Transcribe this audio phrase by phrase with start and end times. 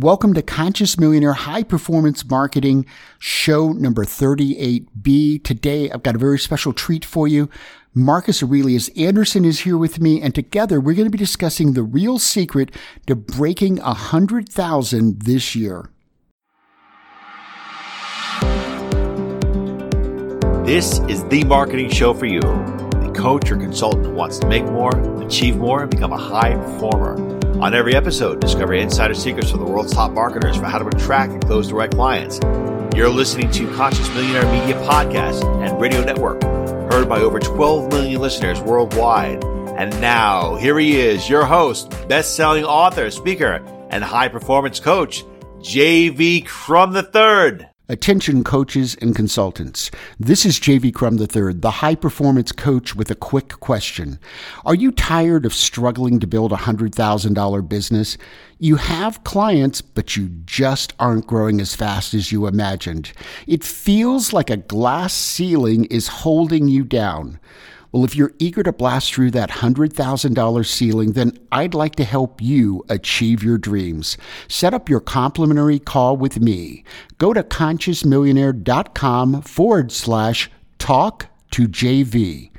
[0.00, 2.84] Welcome to Conscious Millionaire High Performance Marketing
[3.20, 5.44] show number 38B.
[5.44, 7.48] Today, I've got a very special treat for you.
[7.94, 11.84] Marcus Aurelius Anderson is here with me, and together we're going to be discussing the
[11.84, 12.72] real secret
[13.06, 15.88] to breaking a hundred thousand this year.
[20.64, 22.40] This is the marketing show for you,
[23.14, 24.90] coach or consultant who wants to make more,
[25.22, 27.16] achieve more, and become a high performer.
[27.62, 31.32] On every episode, discover insider secrets from the world's top marketers for how to attract
[31.32, 32.40] and close the right clients.
[32.94, 36.42] You're listening to Conscious Millionaire Media Podcast and Radio Network,
[36.92, 39.42] heard by over 12 million listeners worldwide.
[39.76, 45.24] And now, here he is, your host, best-selling author, speaker, and high performance coach,
[45.60, 47.66] JV Crum III.
[47.86, 49.90] Attention coaches and consultants.
[50.18, 54.18] This is JV Crum III, the high performance coach with a quick question.
[54.64, 58.16] Are you tired of struggling to build a $100,000 business?
[58.58, 63.12] You have clients, but you just aren't growing as fast as you imagined.
[63.46, 67.38] It feels like a glass ceiling is holding you down.
[67.94, 72.42] Well, if you're eager to blast through that $100,000 ceiling, then I'd like to help
[72.42, 74.18] you achieve your dreams.
[74.48, 76.82] Set up your complimentary call with me.
[77.18, 82.50] Go to consciousmillionaire.com forward slash talk to JV.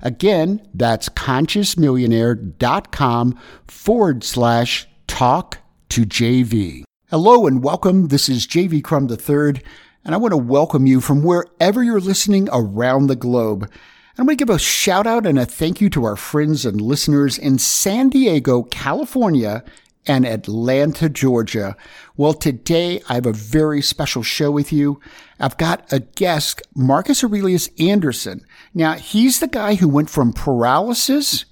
[0.00, 5.58] Again, that's consciousmillionaire.com forward slash talk
[5.88, 6.84] to JV.
[7.10, 8.06] Hello and welcome.
[8.06, 9.60] This is JV Crum III,
[10.04, 13.68] and I want to welcome you from wherever you're listening around the globe.
[14.16, 16.80] I'm going to give a shout out and a thank you to our friends and
[16.80, 19.64] listeners in San Diego, California,
[20.06, 21.76] and Atlanta, Georgia.
[22.16, 25.00] Well, today I have a very special show with you.
[25.40, 28.46] I've got a guest, Marcus Aurelius Anderson.
[28.72, 31.44] Now, he's the guy who went from paralysis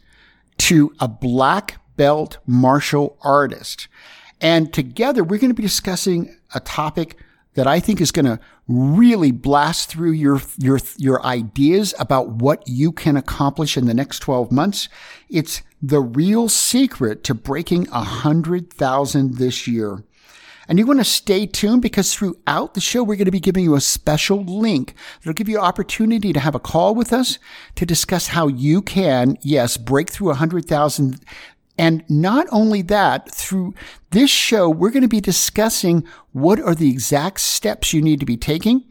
[0.59, 3.89] to a black belt martial artist.
[4.41, 7.19] And together we're going to be discussing a topic
[7.55, 12.63] that I think is going to really blast through your, your, your ideas about what
[12.67, 14.89] you can accomplish in the next 12 months.
[15.29, 20.05] It's the real secret to breaking a hundred thousand this year.
[20.69, 23.65] And you want to stay tuned because throughout the show, we're going to be giving
[23.65, 27.39] you a special link that'll give you opportunity to have a call with us
[27.75, 31.21] to discuss how you can, yes, break through a hundred thousand
[31.79, 33.75] and not only that, through
[34.11, 38.27] this show, we're going to be discussing what are the exact steps you need to
[38.27, 38.85] be taking,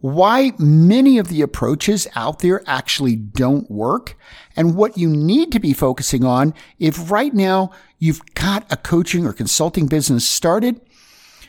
[0.00, 4.16] why many of the approaches out there actually don't work,
[4.56, 9.26] and what you need to be focusing on if right now you've got a coaching
[9.26, 10.80] or consulting business started,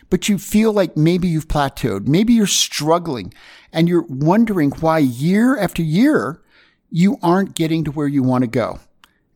[0.10, 3.32] but you feel like maybe you've plateaued, maybe you're struggling,
[3.72, 6.42] and you're wondering why year after year
[6.90, 8.80] you aren't getting to where you want to go.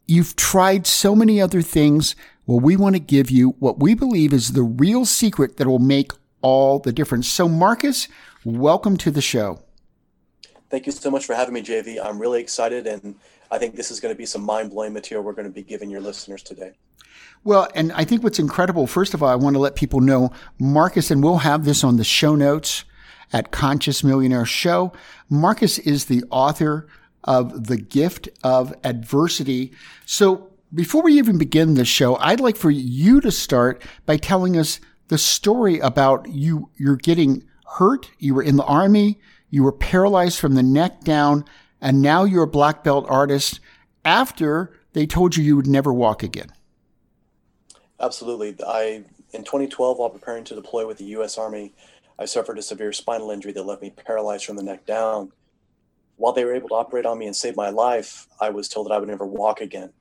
[0.05, 2.15] You've tried so many other things.
[2.45, 5.79] Well, we want to give you what we believe is the real secret that will
[5.79, 7.27] make all the difference.
[7.27, 8.09] So, Marcus,
[8.43, 9.63] welcome to the show.
[10.69, 12.03] Thank you so much for having me, JV.
[12.03, 13.15] I'm really excited, and
[13.49, 15.63] I think this is going to be some mind blowing material we're going to be
[15.63, 16.73] giving your listeners today.
[17.43, 20.31] Well, and I think what's incredible, first of all, I want to let people know,
[20.59, 22.83] Marcus, and we'll have this on the show notes
[23.31, 24.93] at Conscious Millionaire Show.
[25.29, 26.87] Marcus is the author
[27.23, 29.71] of the gift of adversity.
[30.05, 34.57] So before we even begin the show, I'd like for you to start by telling
[34.57, 34.79] us
[35.09, 37.43] the story about you, you're getting
[37.77, 38.09] hurt.
[38.19, 39.19] You were in the army.
[39.49, 41.45] You were paralyzed from the neck down.
[41.81, 43.59] And now you're a black belt artist
[44.05, 46.51] after they told you you would never walk again.
[47.99, 48.55] Absolutely.
[48.65, 51.37] I, in 2012, while preparing to deploy with the U.S.
[51.37, 51.73] Army,
[52.17, 55.31] I suffered a severe spinal injury that left me paralyzed from the neck down
[56.17, 58.87] while they were able to operate on me and save my life, I was told
[58.87, 59.91] that I would never walk again.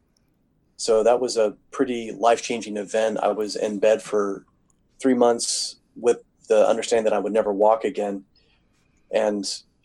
[0.76, 3.18] So that was a pretty life changing event.
[3.18, 4.44] I was in bed for
[5.00, 8.24] three months with the understanding that I would never walk again.
[9.12, 9.44] And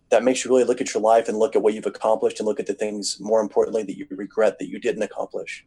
[0.09, 2.47] that makes you really look at your life and look at what you've accomplished and
[2.47, 5.65] look at the things, more importantly, that you regret that you didn't accomplish.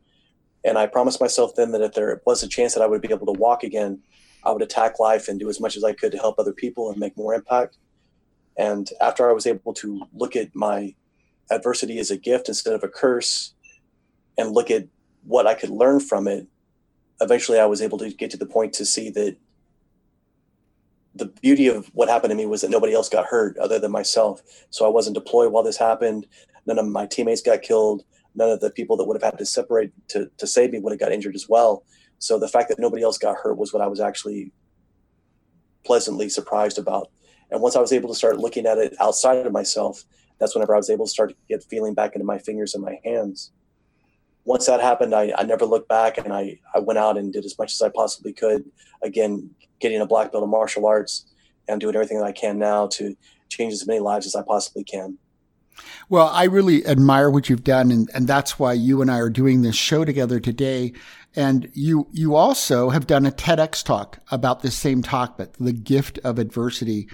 [0.64, 3.12] And I promised myself then that if there was a chance that I would be
[3.12, 4.00] able to walk again,
[4.44, 6.90] I would attack life and do as much as I could to help other people
[6.90, 7.76] and make more impact.
[8.58, 10.94] And after I was able to look at my
[11.50, 13.54] adversity as a gift instead of a curse
[14.38, 14.86] and look at
[15.24, 16.46] what I could learn from it,
[17.20, 19.36] eventually I was able to get to the point to see that
[21.14, 23.90] the beauty of what happened to me was that nobody else got hurt other than
[23.90, 24.42] myself.
[24.70, 26.26] So I wasn't deployed while this happened.
[26.66, 28.04] None of my teammates got killed.
[28.34, 30.92] None of the people that would have had to separate to, to save me would
[30.92, 31.84] have got injured as well.
[32.18, 34.52] So the fact that nobody else got hurt was what I was actually
[35.84, 37.10] pleasantly surprised about.
[37.50, 40.04] And once I was able to start looking at it outside of myself,
[40.38, 42.84] that's whenever I was able to start to get feeling back into my fingers and
[42.84, 43.52] my hands.
[44.44, 47.44] once that happened, I, I never looked back and I, I went out and did
[47.44, 48.64] as much as I possibly could.
[49.02, 49.50] Again,
[49.80, 51.26] getting a black belt in martial arts
[51.68, 53.14] and doing everything that I can now to
[53.48, 55.18] change as many lives as I possibly can.
[56.08, 59.30] Well, I really admire what you've done, and, and that's why you and I are
[59.30, 60.92] doing this show together today.
[61.36, 66.18] And you you also have done a TEDx talk about this same topic, the gift
[66.24, 67.08] of adversity.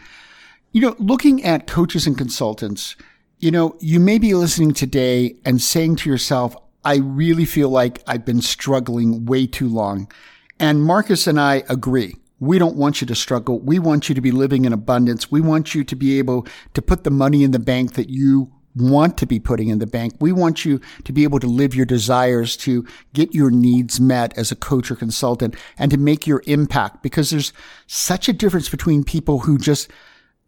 [0.77, 2.97] You know, looking at coaches and consultants,
[3.39, 8.03] you know, you may be listening today and saying to yourself, I really feel like
[8.07, 10.13] I've been struggling way too long.
[10.61, 12.17] And Marcus and I agree.
[12.41, 13.59] We don't want you to struggle.
[13.59, 15.31] We want you to be living in abundance.
[15.31, 18.53] We want you to be able to put the money in the bank that you
[18.75, 20.17] want to be putting in the bank.
[20.21, 22.85] We want you to be able to live your desires, to
[23.15, 27.31] get your needs met as a coach or consultant and to make your impact because
[27.31, 27.55] there's
[27.87, 29.91] such a difference between people who just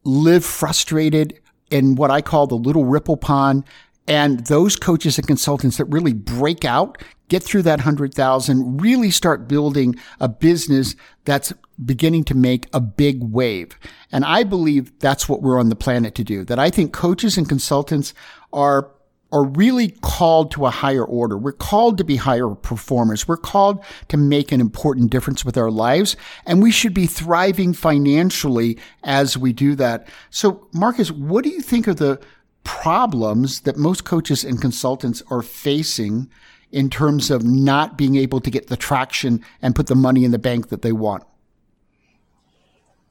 [0.09, 1.39] live frustrated
[1.71, 3.65] in what I call the little ripple pond
[4.07, 9.47] and those coaches and consultants that really break out, get through that 100,000, really start
[9.47, 10.97] building a business
[11.27, 11.53] that's
[11.85, 13.79] beginning to make a big wave.
[14.11, 16.43] And I believe that's what we're on the planet to do.
[16.43, 18.15] That I think coaches and consultants
[18.51, 18.91] are
[19.31, 21.37] are really called to a higher order.
[21.37, 23.29] We're called to be higher performers.
[23.29, 26.17] We're called to make an important difference with our lives.
[26.47, 30.09] And we should be thriving financially as we do that.
[30.31, 32.21] So, Marcus, what do you think are the
[32.65, 36.31] problems that most coaches and consultants are facing
[36.71, 40.31] in terms of not being able to get the traction and put the money in
[40.31, 41.23] the bank that they want?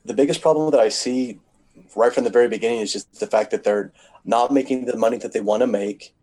[0.06, 1.40] The biggest problem that I see
[1.96, 3.92] right from the very beginning is just the fact that they're
[4.26, 6.14] not making the money that they want to make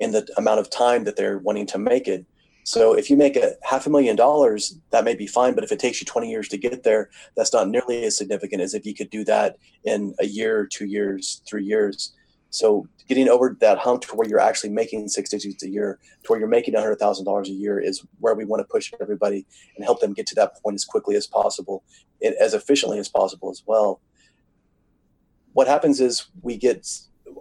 [0.00, 2.24] in the amount of time that they're wanting to make it.
[2.64, 5.54] So if you make a half a million dollars, that may be fine.
[5.54, 8.60] But if it takes you 20 years to get there, that's not nearly as significant
[8.60, 12.12] as if you could do that in a year, two years, three years.
[12.50, 16.28] So getting over that hump to where you're actually making six digits a year, to
[16.28, 19.46] where you're making hundred thousand dollars a year, is where we want to push everybody
[19.76, 21.82] and help them get to that point as quickly as possible,
[22.22, 24.00] and as efficiently as possible as well.
[25.58, 26.86] What happens is we get.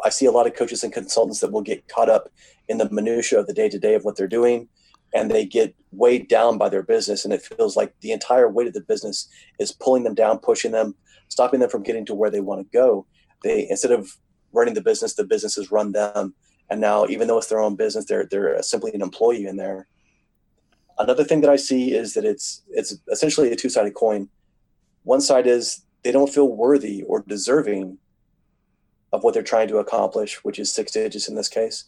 [0.04, 2.32] I see a lot of coaches and consultants that will get caught up
[2.68, 4.70] in the minutia of the day to day of what they're doing,
[5.14, 8.66] and they get weighed down by their business, and it feels like the entire weight
[8.66, 9.30] of the business
[9.60, 10.96] is pulling them down, pushing them,
[11.28, 13.06] stopping them from getting to where they want to go.
[13.44, 14.18] They instead of
[14.52, 16.34] running the business, the business has run them.
[16.72, 19.88] And now, even though it's their own business, they're they're simply an employee in there.
[20.98, 24.28] Another thing that I see is that it's it's essentially a two sided coin.
[25.04, 28.00] One side is they don't feel worthy or deserving
[29.14, 31.86] of what they're trying to accomplish, which is six digits in this case.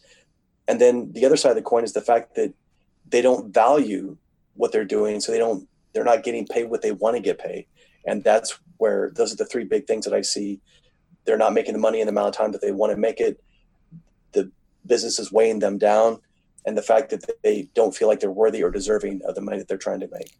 [0.68, 2.54] And then the other side of the coin is the fact that
[3.08, 4.18] they don't value
[4.56, 7.40] what they're doing, so they don't they're not getting paid what they want to get
[7.40, 7.66] paid.
[8.06, 10.62] And that's where those are the three big things that I see
[11.26, 13.20] they're not making the money in the amount of time that they want to make
[13.20, 13.40] it.
[14.32, 14.52] The
[14.86, 16.20] business is weighing them down,
[16.66, 19.60] and the fact that they don't feel like they're worthy or deserving of the money
[19.60, 20.36] that they're trying to make.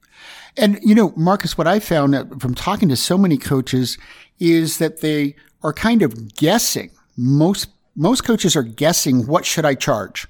[0.58, 3.98] And you know, Marcus, what I found from talking to so many coaches
[4.40, 6.92] is that they are kind of guessing.
[7.18, 10.28] Most most coaches are guessing what should I charge.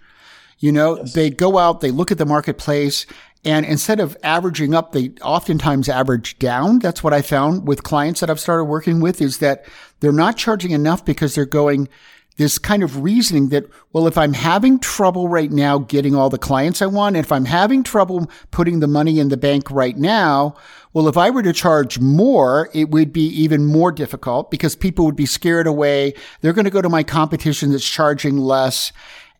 [0.57, 1.13] You know, yes.
[1.13, 3.05] they go out, they look at the marketplace,
[3.45, 6.79] and instead of averaging up, they oftentimes average down.
[6.79, 9.65] That's what I found with clients that I've started working with is that
[9.99, 11.87] they're not charging enough because they're going
[12.35, 16.37] this kind of reasoning that, well, if I'm having trouble right now getting all the
[16.37, 19.97] clients I want, and if I'm having trouble putting the money in the bank right
[19.97, 20.55] now,
[20.93, 25.05] well, if I were to charge more, it would be even more difficult because people
[25.05, 26.13] would be scared away.
[26.41, 28.91] They're going to go to my competition that's charging less.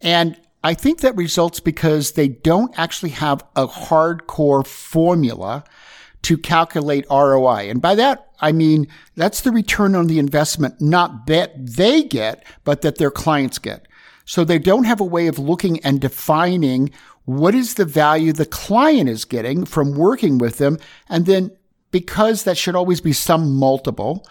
[0.01, 5.63] And I think that results because they don't actually have a hardcore formula
[6.23, 7.69] to calculate ROI.
[7.69, 12.43] And by that, I mean, that's the return on the investment, not that they get,
[12.63, 13.87] but that their clients get.
[14.25, 16.91] So they don't have a way of looking and defining
[17.29, 20.79] what is the value the client is getting from working with them.
[21.09, 21.51] And then
[21.91, 24.27] because that should always be some multiple,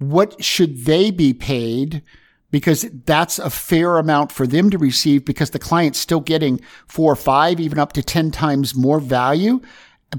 [0.00, 2.02] what should they be paid
[2.50, 7.12] because that's a fair amount for them to receive because the client's still getting four
[7.12, 9.60] or five, even up to 10 times more value.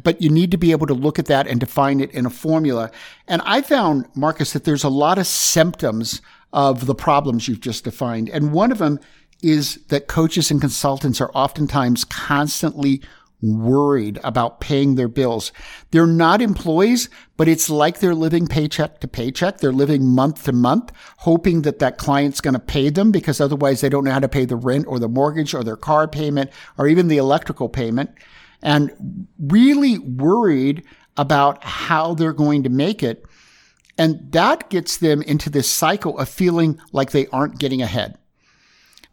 [0.04, 2.30] But you need to be able to look at that and define it in a
[2.30, 2.92] formula.
[3.28, 7.86] And I found, Marcus, that there's a lot of symptoms of the problems you've just
[7.86, 8.30] defined.
[8.30, 9.00] And one of them
[9.46, 13.02] is that coaches and consultants are oftentimes constantly
[13.42, 15.52] worried about paying their bills.
[15.92, 19.60] They're not employees, but it's like they're living paycheck to paycheck.
[19.60, 23.82] They're living month to month, hoping that that client's going to pay them because otherwise
[23.82, 26.50] they don't know how to pay the rent or the mortgage or their car payment
[26.78, 28.10] or even the electrical payment
[28.64, 30.84] and really worried
[31.18, 33.25] about how they're going to make it.
[33.98, 38.18] And that gets them into this cycle of feeling like they aren't getting ahead.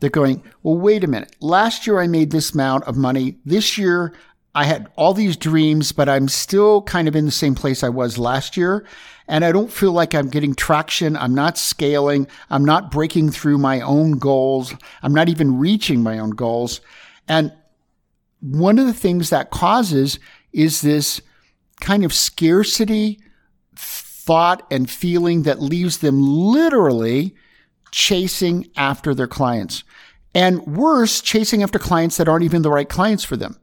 [0.03, 1.37] They're going, well, wait a minute.
[1.39, 3.37] Last year I made this amount of money.
[3.45, 4.13] This year
[4.53, 7.89] I had all these dreams, but I'm still kind of in the same place I
[7.89, 8.85] was last year.
[9.29, 11.17] And I don't feel like I'm getting traction.
[11.17, 12.27] I'm not scaling.
[12.51, 14.75] I'm not breaking through my own goals.
[15.05, 16.81] I'm not even reaching my own goals.
[17.29, 17.53] And
[18.41, 20.19] one of the things that causes
[20.53, 21.23] is this
[21.81, 23.21] kind of scarcity
[23.77, 27.37] thought and feeling that leaves them literally
[27.93, 29.85] chasing after their clients.
[30.35, 33.59] And worse, chasing after clients that aren't even the right clients for them.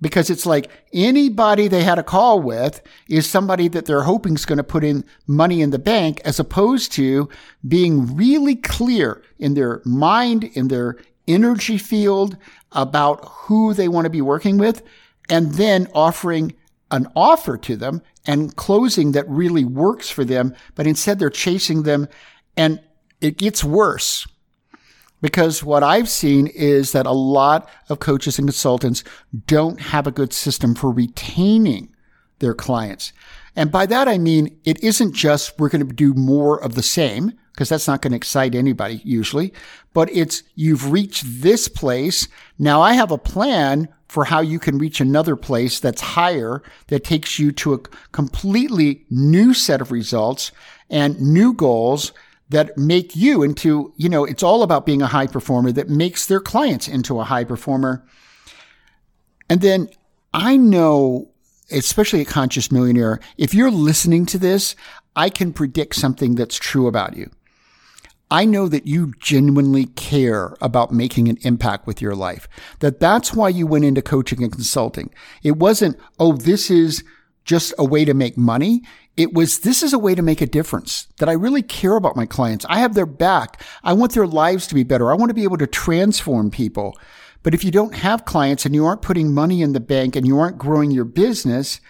[0.00, 4.44] Because it's like anybody they had a call with is somebody that they're hoping is
[4.44, 7.28] going to put in money in the bank as opposed to
[7.66, 12.36] being really clear in their mind, in their energy field
[12.72, 14.82] about who they want to be working with
[15.30, 16.54] and then offering
[16.90, 20.54] an offer to them and closing that really works for them.
[20.74, 22.08] But instead they're chasing them
[22.56, 22.80] and
[23.20, 24.26] it gets worse
[25.24, 29.02] because what I've seen is that a lot of coaches and consultants
[29.46, 31.88] don't have a good system for retaining
[32.40, 33.14] their clients.
[33.56, 36.82] And by that, I mean, it isn't just we're going to do more of the
[36.82, 39.54] same because that's not going to excite anybody usually,
[39.94, 42.28] but it's you've reached this place.
[42.58, 47.02] Now I have a plan for how you can reach another place that's higher that
[47.02, 47.78] takes you to a
[48.12, 50.52] completely new set of results
[50.90, 52.12] and new goals
[52.48, 56.26] that make you into, you know, it's all about being a high performer that makes
[56.26, 58.04] their clients into a high performer.
[59.48, 59.88] And then
[60.32, 61.30] I know,
[61.70, 64.76] especially a conscious millionaire, if you're listening to this,
[65.16, 67.30] I can predict something that's true about you.
[68.30, 72.48] I know that you genuinely care about making an impact with your life.
[72.80, 75.10] That that's why you went into coaching and consulting.
[75.42, 77.04] It wasn't, oh, this is
[77.44, 78.82] just a way to make money.
[79.16, 82.16] It was, this is a way to make a difference that I really care about
[82.16, 82.66] my clients.
[82.68, 83.62] I have their back.
[83.82, 85.10] I want their lives to be better.
[85.10, 86.98] I want to be able to transform people.
[87.42, 90.26] But if you don't have clients and you aren't putting money in the bank and
[90.26, 91.80] you aren't growing your business,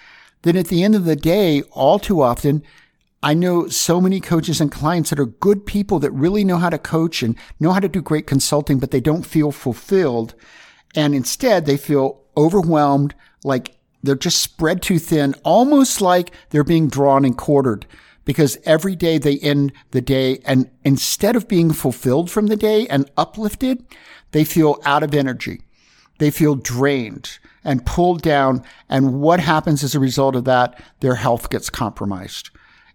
[0.42, 2.62] then at the end of the day, all too often,
[3.22, 6.68] I know so many coaches and clients that are good people that really know how
[6.68, 10.34] to coach and know how to do great consulting, but they don't feel fulfilled.
[10.94, 16.88] And instead they feel overwhelmed, like they're just spread too thin, almost like they're being
[16.88, 17.86] drawn and quartered
[18.24, 22.86] because every day they end the day and instead of being fulfilled from the day
[22.88, 23.84] and uplifted,
[24.32, 25.62] they feel out of energy.
[26.18, 28.62] They feel drained and pulled down.
[28.88, 30.80] And what happens as a result of that?
[31.00, 32.50] Their health gets compromised.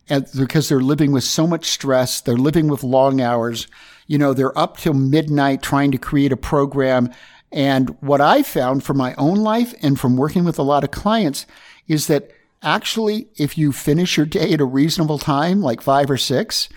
[0.09, 3.67] And because they're living with so much stress, they're living with long hours.
[4.07, 7.11] You know, they're up till midnight trying to create a program
[7.51, 10.91] and what I found from my own life and from working with a lot of
[10.91, 11.45] clients
[11.87, 16.17] is that actually, if you finish your day at a reasonable time, like five or
[16.17, 16.69] six,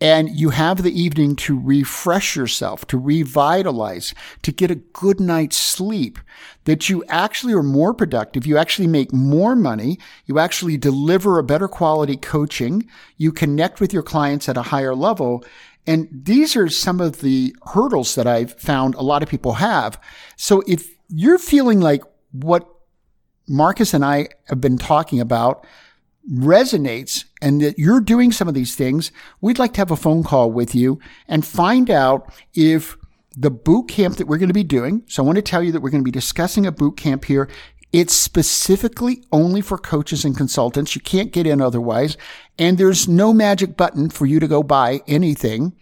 [0.00, 5.58] and you have the evening to refresh yourself, to revitalize, to get a good night's
[5.58, 6.18] sleep,
[6.64, 8.46] that you actually are more productive.
[8.46, 9.98] You actually make more money.
[10.24, 12.88] You actually deliver a better quality coaching.
[13.18, 15.44] You connect with your clients at a higher level.
[15.86, 20.00] And these are some of the hurdles that I've found a lot of people have.
[20.36, 22.68] So if you're feeling like what
[23.48, 25.66] Marcus and I have been talking about
[26.30, 29.10] resonates and that you're doing some of these things,
[29.40, 32.96] we'd like to have a phone call with you and find out if
[33.36, 35.02] the boot camp that we're going to be doing.
[35.06, 37.24] So I want to tell you that we're going to be discussing a boot camp
[37.24, 37.48] here.
[37.92, 40.94] It's specifically only for coaches and consultants.
[40.94, 42.16] You can't get in otherwise.
[42.58, 45.74] And there's no magic button for you to go buy anything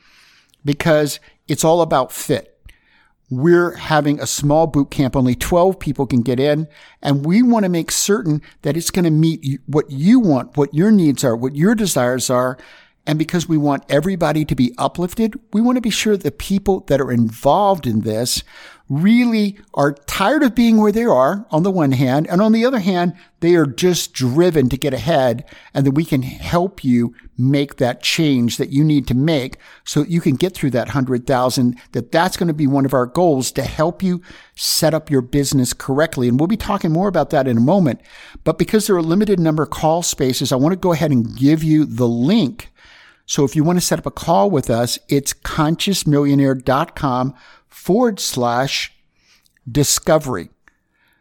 [0.64, 2.54] because it's all about fit.
[3.30, 5.14] We're having a small boot camp.
[5.14, 6.66] Only 12 people can get in.
[7.02, 10.72] And we want to make certain that it's going to meet what you want, what
[10.72, 12.56] your needs are, what your desires are.
[13.06, 16.80] And because we want everybody to be uplifted, we want to be sure the people
[16.88, 18.42] that are involved in this
[18.88, 22.26] really are tired of being where they are on the one hand.
[22.28, 26.04] And on the other hand, they are just driven to get ahead and that we
[26.04, 30.36] can help you make that change that you need to make so that you can
[30.36, 33.62] get through that hundred thousand, that that's going to be one of our goals to
[33.62, 34.22] help you
[34.56, 36.28] set up your business correctly.
[36.28, 38.00] And we'll be talking more about that in a moment.
[38.42, 41.10] But because there are a limited number of call spaces, I want to go ahead
[41.10, 42.72] and give you the link.
[43.26, 47.34] So if you want to set up a call with us, it's consciousmillionaire.com
[47.68, 48.92] forward slash
[49.70, 50.50] discovery.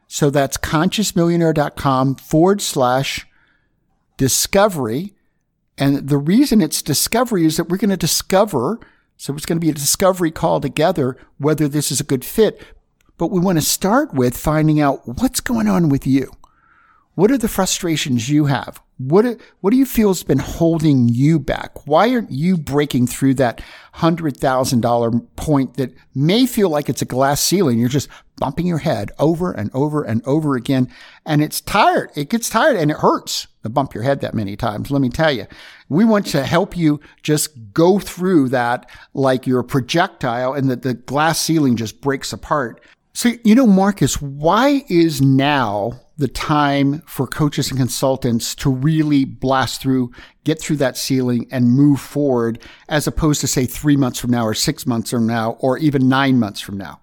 [0.08, 3.28] So that's consciousmillionaire.com forward slash
[4.16, 5.14] discovery.
[5.78, 8.80] And the reason it's discovery is that we're going to discover.
[9.18, 12.62] So it's going to be a discovery call together, whether this is a good fit.
[13.18, 16.32] But we want to start with finding out what's going on with you.
[17.16, 18.82] What are the frustrations you have?
[18.98, 21.86] What, what do you feel has been holding you back?
[21.86, 23.62] Why aren't you breaking through that
[23.96, 27.78] $100,000 point that may feel like it's a glass ceiling?
[27.78, 30.92] You're just bumping your head over and over and over again.
[31.26, 32.12] And it's tired.
[32.16, 34.90] It gets tired and it hurts to bump your head that many times.
[34.90, 35.46] Let me tell you,
[35.90, 40.82] we want to help you just go through that like you're a projectile and that
[40.82, 42.82] the glass ceiling just breaks apart.
[43.14, 49.24] So, you know, Marcus, why is now the time for coaches and consultants to really
[49.24, 50.12] blast through,
[50.44, 52.60] get through that ceiling and move forward
[52.90, 56.10] as opposed to say three months from now or six months from now or even
[56.10, 57.00] nine months from now?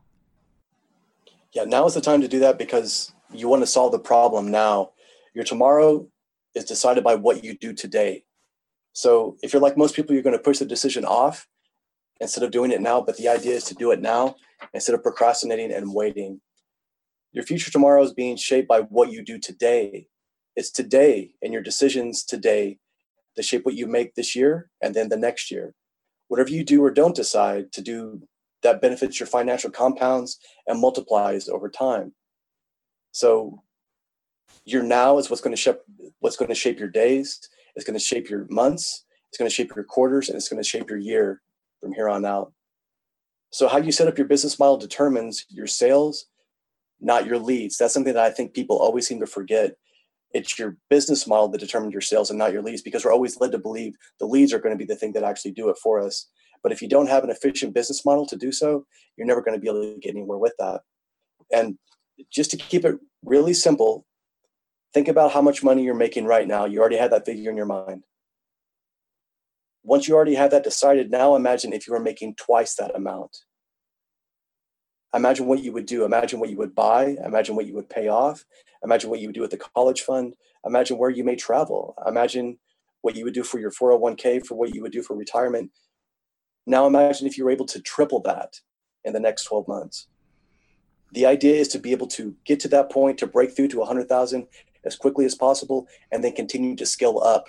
[1.53, 4.51] Yeah, now is the time to do that because you want to solve the problem
[4.51, 4.91] now.
[5.35, 6.09] Your tomorrow
[6.55, 8.25] is decided by what you do today.
[8.93, 11.47] So if you're like most people, you're going to push the decision off
[12.21, 13.01] instead of doing it now.
[13.01, 14.37] But the idea is to do it now
[14.73, 16.41] instead of procrastinating and waiting.
[17.35, 20.07] Your future tomorrow is being shaped by what you do today.
[20.55, 22.79] It's today and your decisions today
[23.35, 25.75] that shape what you make this year and then the next year.
[26.29, 28.23] Whatever you do or don't decide to do
[28.63, 30.39] that benefits your financial compounds
[30.69, 32.15] and multiplies over time.
[33.11, 33.65] So
[34.65, 35.79] your now is what's going to shape
[36.21, 37.41] what's going to shape your days,
[37.75, 40.63] it's going to shape your months, it's going to shape your quarters, and it's going
[40.63, 41.43] to shape your year
[41.81, 42.53] from here on out.
[43.51, 46.27] So how you set up your business model determines your sales,
[47.05, 47.77] not your leads.
[47.77, 49.77] That's something that I think people always seem to forget.
[50.33, 53.39] It's your business model that determines your sales and not your leads because we're always
[53.41, 55.77] led to believe the leads are going to be the thing that actually do it
[55.81, 56.29] for us.
[56.63, 59.55] But if you don't have an efficient business model to do so, you're never going
[59.55, 60.81] to be able to get anywhere with that.
[61.53, 61.79] And
[62.33, 64.07] just to keep it really simple,
[64.95, 66.65] think about how much money you're making right now.
[66.65, 68.03] You already had that figure in your mind.
[69.83, 73.37] Once you already have that decided, now imagine if you were making twice that amount
[75.15, 76.05] imagine what you would do.
[76.05, 77.17] Imagine what you would buy.
[77.25, 78.45] Imagine what you would pay off.
[78.83, 80.35] Imagine what you would do with the college fund.
[80.67, 81.95] Imagine where you may travel.
[82.07, 82.59] Imagine
[83.03, 85.71] what you would do for your 401k, for what you would do for retirement.
[86.67, 88.61] Now imagine if you were able to triple that
[89.05, 90.09] in the next 12 months.
[91.13, 93.79] The idea is to be able to get to that point, to break through to
[93.79, 94.47] 100,000
[94.85, 97.47] as quickly as possible, and then continue to scale up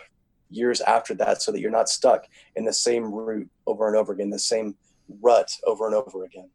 [0.50, 4.14] years after that so that you're not stuck in the same route over and over
[4.14, 4.76] again, the same
[5.22, 6.50] rut over and over again.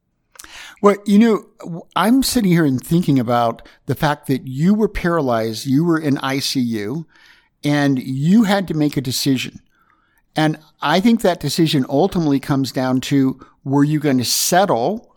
[0.82, 5.66] Well, you know, I'm sitting here and thinking about the fact that you were paralyzed,
[5.66, 7.04] you were in ICU,
[7.62, 9.60] and you had to make a decision.
[10.36, 15.14] And I think that decision ultimately comes down to were you going to settle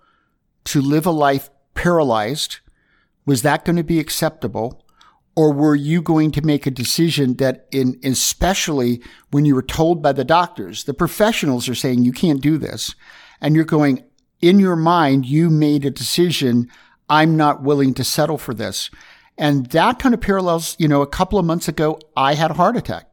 [0.66, 2.60] to live a life paralyzed?
[3.26, 4.84] Was that going to be acceptable?
[5.36, 10.02] Or were you going to make a decision that in, especially when you were told
[10.02, 12.94] by the doctors, the professionals are saying you can't do this.
[13.42, 14.04] And you're going,
[14.44, 16.70] in your mind, you made a decision.
[17.10, 18.90] I'm not willing to settle for this.
[19.38, 22.56] And that kind of parallels, you know, a couple of months ago, I had a
[22.56, 23.10] heart attack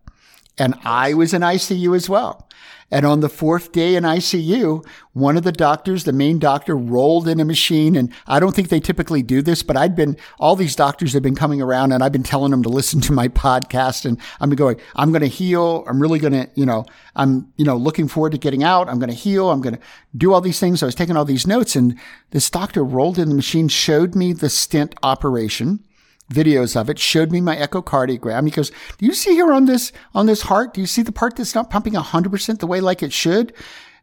[0.59, 2.49] and I was in ICU as well.
[2.91, 7.29] And on the fourth day in ICU, one of the doctors, the main doctor, rolled
[7.29, 7.95] in a machine.
[7.95, 11.23] And I don't think they typically do this, but I'd been, all these doctors have
[11.23, 14.05] been coming around and I've been telling them to listen to my podcast.
[14.05, 15.85] And I'm going, I'm going to heal.
[15.89, 18.89] I'm really going to, you know, I'm, you know, looking forward to getting out.
[18.89, 19.51] I'm going to heal.
[19.51, 19.83] I'm going to
[20.17, 20.83] do all these things.
[20.83, 21.99] I was taking all these notes and
[22.31, 25.85] this doctor rolled in the machine, showed me the stent operation
[26.31, 28.45] videos of it, showed me my echocardiogram.
[28.45, 30.75] He goes, do you see here on this, on this heart?
[30.75, 33.53] Do you see the part that's not pumping 100% the way like it should?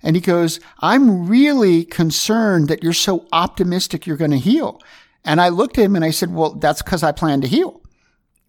[0.04, 4.82] And he goes, I'm really concerned that you're so optimistic you're going to heal.
[5.26, 7.82] And I looked at him and I said, well, that's because I plan to heal.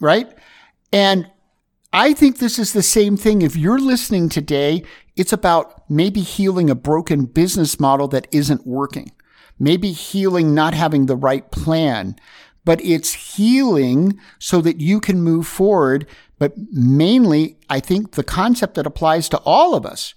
[0.01, 0.29] Right.
[0.93, 1.31] And
[1.93, 3.43] I think this is the same thing.
[3.43, 4.85] If you're listening today,
[5.17, 9.11] it's about maybe healing a broken business model that isn't working.
[9.59, 12.17] Maybe healing not having the right plan
[12.68, 16.07] but it's healing so that you can move forward.
[16.38, 20.12] But mainly, I think the concept that applies to all of us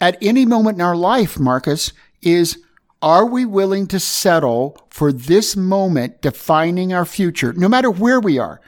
[0.00, 2.62] at any moment in our life, Marcus, is
[3.02, 8.38] are we willing to settle for this moment defining our future, no matter where we
[8.38, 8.60] are?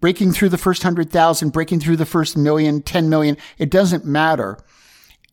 [0.00, 4.06] Breaking through the first hundred thousand, breaking through the first million, 10 million, it doesn't
[4.06, 4.56] matter.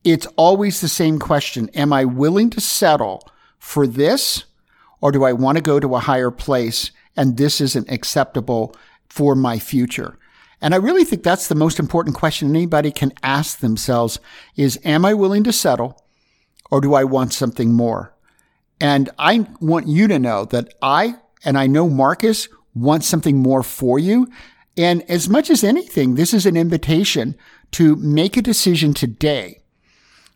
[0.04, 1.70] It's always the same question.
[1.70, 3.26] Am I willing to settle
[3.58, 4.44] for this
[5.00, 8.74] or do I want to go to a higher place and this isn't acceptable
[9.10, 10.18] for my future?
[10.60, 14.18] And I really think that's the most important question anybody can ask themselves
[14.56, 16.02] is, am I willing to settle
[16.70, 18.14] or do I want something more?
[18.80, 23.62] And I want you to know that I, and I know Marcus wants something more
[23.62, 24.28] for you.
[24.76, 27.36] And as much as anything, this is an invitation
[27.72, 29.57] to make a decision today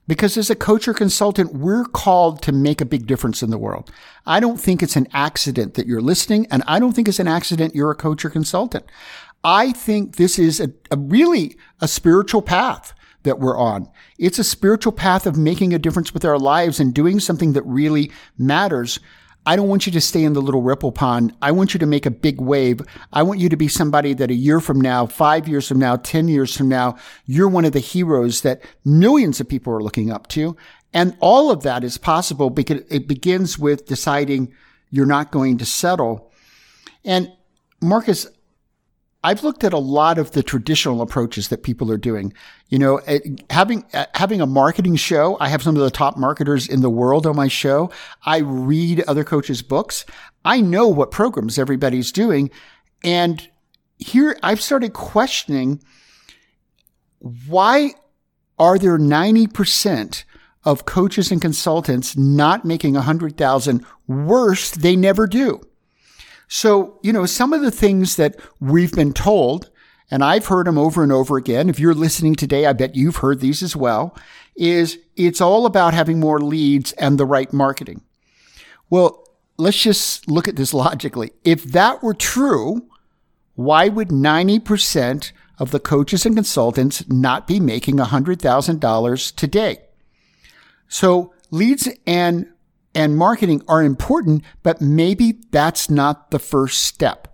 [0.09, 3.59] because as a coach or consultant, we're called to make a big difference in the
[3.59, 3.91] world.
[4.27, 7.29] I don't think it's an accident that you're listening, and I don't think it's an
[7.29, 8.85] accident you're a coach or consultant.
[9.45, 13.89] I think this is a, a really a spiritual path that we're on.
[14.19, 17.63] It's a spiritual path of making a difference with our lives and doing something that
[17.63, 18.99] really matters.
[19.45, 21.35] I don't want you to stay in the little ripple pond.
[21.43, 22.81] I want you to make a big wave.
[23.13, 25.97] I want you to be somebody that a year from now, five years from now,
[25.97, 30.13] 10 years from now, you're one of the heroes that millions of people are looking
[30.13, 30.57] up to.
[30.95, 34.53] And all of that is possible because it begins with deciding
[34.91, 36.31] you're not going to settle.
[37.05, 37.33] And
[37.81, 38.29] Marcus,
[39.25, 42.33] I've looked at a lot of the traditional approaches that people are doing.
[42.69, 45.37] You know, eh, having eh, having a marketing show.
[45.39, 47.91] I have some of the top marketers in the world on my show.
[48.25, 50.05] I read other coaches' books.
[50.45, 52.51] I know what programs everybody's doing,
[53.05, 53.49] and
[53.99, 55.81] here I've started questioning
[57.47, 57.93] why
[58.59, 60.25] are there ninety percent
[60.65, 63.85] of coaches and consultants not making a hundred thousand?
[64.09, 65.61] Worse, they never do.
[66.55, 69.71] So, you know, some of the things that we've been told,
[70.11, 71.71] and I've heard them over and over again.
[71.71, 74.15] If you're listening today, I bet you've heard these as well,
[74.55, 78.03] is it's all about having more leads and the right marketing.
[78.91, 81.31] Well, let's just look at this logically.
[81.43, 82.87] If that were true,
[83.55, 89.79] why would 90% of the coaches and consultants not be making $100,000 today?
[90.87, 92.49] So leads and
[92.95, 97.29] and marketing are important, but maybe that's not the first step.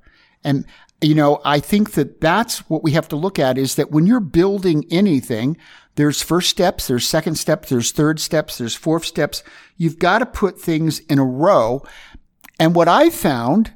[0.44, 0.64] And,
[1.00, 4.06] you know, I think that that's what we have to look at is that when
[4.06, 5.56] you're building anything,
[5.96, 9.42] there's first steps, there's second steps, there's third steps, there's fourth steps.
[9.76, 11.84] You've got to put things in a row.
[12.60, 13.72] And what I found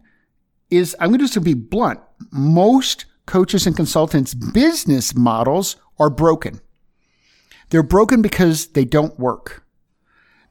[0.71, 2.01] is I'm going to just be blunt.
[2.31, 6.61] Most coaches and consultants business models are broken.
[7.71, 9.62] They're broken because they don't work.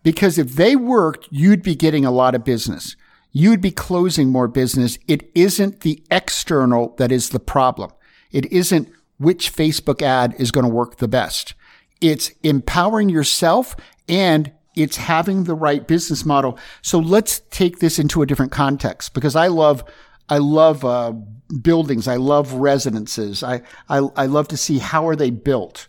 [0.03, 2.95] Because if they worked, you'd be getting a lot of business.
[3.31, 4.97] You'd be closing more business.
[5.07, 7.91] It isn't the external that is the problem.
[8.31, 11.53] It isn't which Facebook ad is going to work the best.
[12.01, 13.75] It's empowering yourself
[14.09, 16.57] and it's having the right business model.
[16.81, 19.83] So let's take this into a different context because I love,
[20.27, 21.13] I love uh,
[21.61, 22.07] buildings.
[22.07, 23.43] I love residences.
[23.43, 25.87] I, I, I love to see how are they built.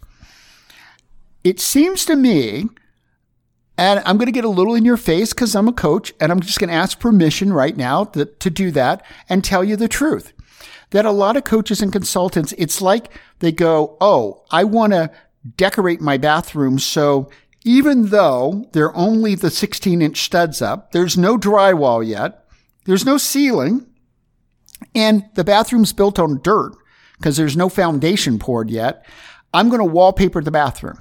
[1.42, 2.68] It seems to me
[3.79, 6.31] and I'm going to get a little in your face because I'm a coach and
[6.31, 9.77] I'm just going to ask permission right now to, to do that and tell you
[9.77, 10.33] the truth.
[10.91, 15.11] That a lot of coaches and consultants, it's like they go, Oh, I want to
[15.57, 16.79] decorate my bathroom.
[16.79, 17.31] So
[17.65, 22.47] even though they're only the 16 inch studs up, there's no drywall yet.
[22.85, 23.87] There's no ceiling
[24.95, 26.73] and the bathroom's built on dirt
[27.19, 29.07] because there's no foundation poured yet.
[29.55, 30.99] I'm going to wallpaper the bathroom,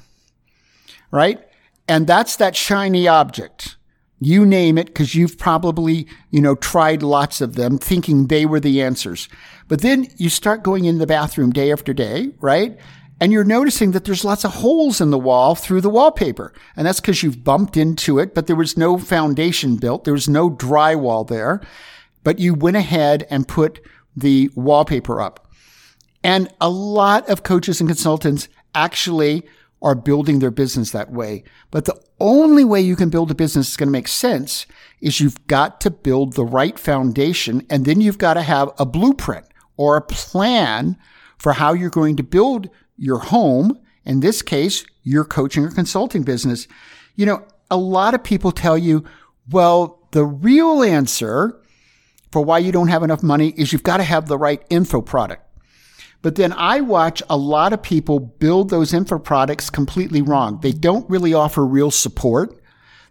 [1.10, 1.40] right?
[1.92, 3.76] And that's that shiny object.
[4.18, 8.62] You name it because you've probably, you know, tried lots of them thinking they were
[8.62, 9.28] the answers.
[9.68, 12.78] But then you start going in the bathroom day after day, right?
[13.20, 16.54] And you're noticing that there's lots of holes in the wall through the wallpaper.
[16.78, 20.06] And that's because you've bumped into it, but there was no foundation built.
[20.06, 21.60] There was no drywall there,
[22.24, 23.82] but you went ahead and put
[24.16, 25.52] the wallpaper up.
[26.24, 29.46] And a lot of coaches and consultants actually
[29.82, 31.44] are building their business that way.
[31.72, 34.66] But the only way you can build a business that's going to make sense
[35.02, 38.86] is you've got to build the right foundation and then you've got to have a
[38.86, 39.46] blueprint
[39.78, 40.98] or a plan
[41.38, 43.80] for how you're going to build your home.
[44.06, 46.68] In this case, your coaching or consulting business.
[47.16, 49.04] You know, a lot of people tell you,
[49.50, 51.60] well, the real answer
[52.32, 55.02] for why you don't have enough money is you've got to have the right info
[55.02, 55.44] product.
[56.22, 60.60] But then I watch a lot of people build those info products completely wrong.
[60.62, 62.58] They don't really offer real support.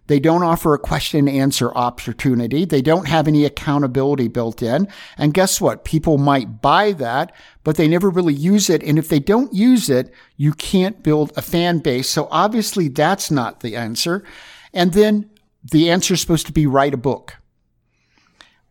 [0.06, 2.64] They don't offer a question and answer opportunity.
[2.64, 4.88] They don't have any accountability built in.
[5.16, 5.84] And guess what?
[5.84, 8.82] People might buy that, but they never really use it.
[8.82, 12.08] And if they don't use it, you can't build a fan base.
[12.08, 14.24] So obviously that's not the answer.
[14.72, 15.30] And then
[15.62, 17.36] the answer is supposed to be write a book.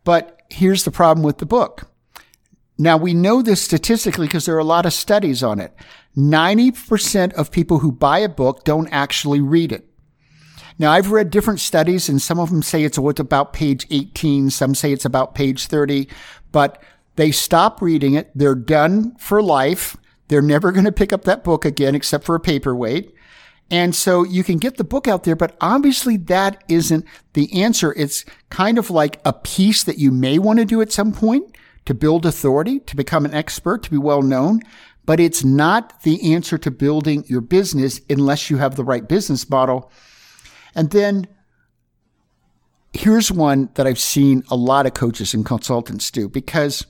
[0.04, 1.89] But here's the problem with the book.
[2.80, 5.74] Now we know this statistically because there are a lot of studies on it.
[6.16, 9.86] 90% of people who buy a book don't actually read it.
[10.78, 14.48] Now I've read different studies and some of them say it's about page 18.
[14.48, 16.08] Some say it's about page 30,
[16.52, 16.82] but
[17.16, 18.30] they stop reading it.
[18.34, 19.98] They're done for life.
[20.28, 23.14] They're never going to pick up that book again except for a paperweight.
[23.70, 27.92] And so you can get the book out there, but obviously that isn't the answer.
[27.94, 31.49] It's kind of like a piece that you may want to do at some point
[31.84, 34.60] to build authority, to become an expert, to be well known,
[35.04, 39.48] but it's not the answer to building your business unless you have the right business
[39.50, 39.90] model.
[40.74, 41.26] And then
[42.92, 46.86] here's one that I've seen a lot of coaches and consultants do because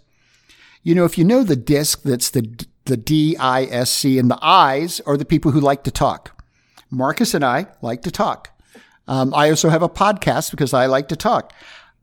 [0.83, 4.31] You know, if you know the disc, that's the, the D I S C, and
[4.31, 6.43] the I's are the people who like to talk.
[6.91, 8.49] Marcus and I like to talk.
[9.07, 11.53] Um, I also have a podcast because I like to talk.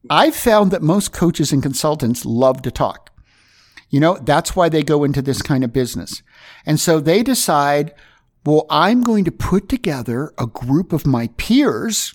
[0.09, 3.11] I've found that most coaches and consultants love to talk.
[3.89, 6.21] You know, that's why they go into this kind of business.
[6.65, 7.93] And so they decide,
[8.45, 12.13] well, I'm going to put together a group of my peers,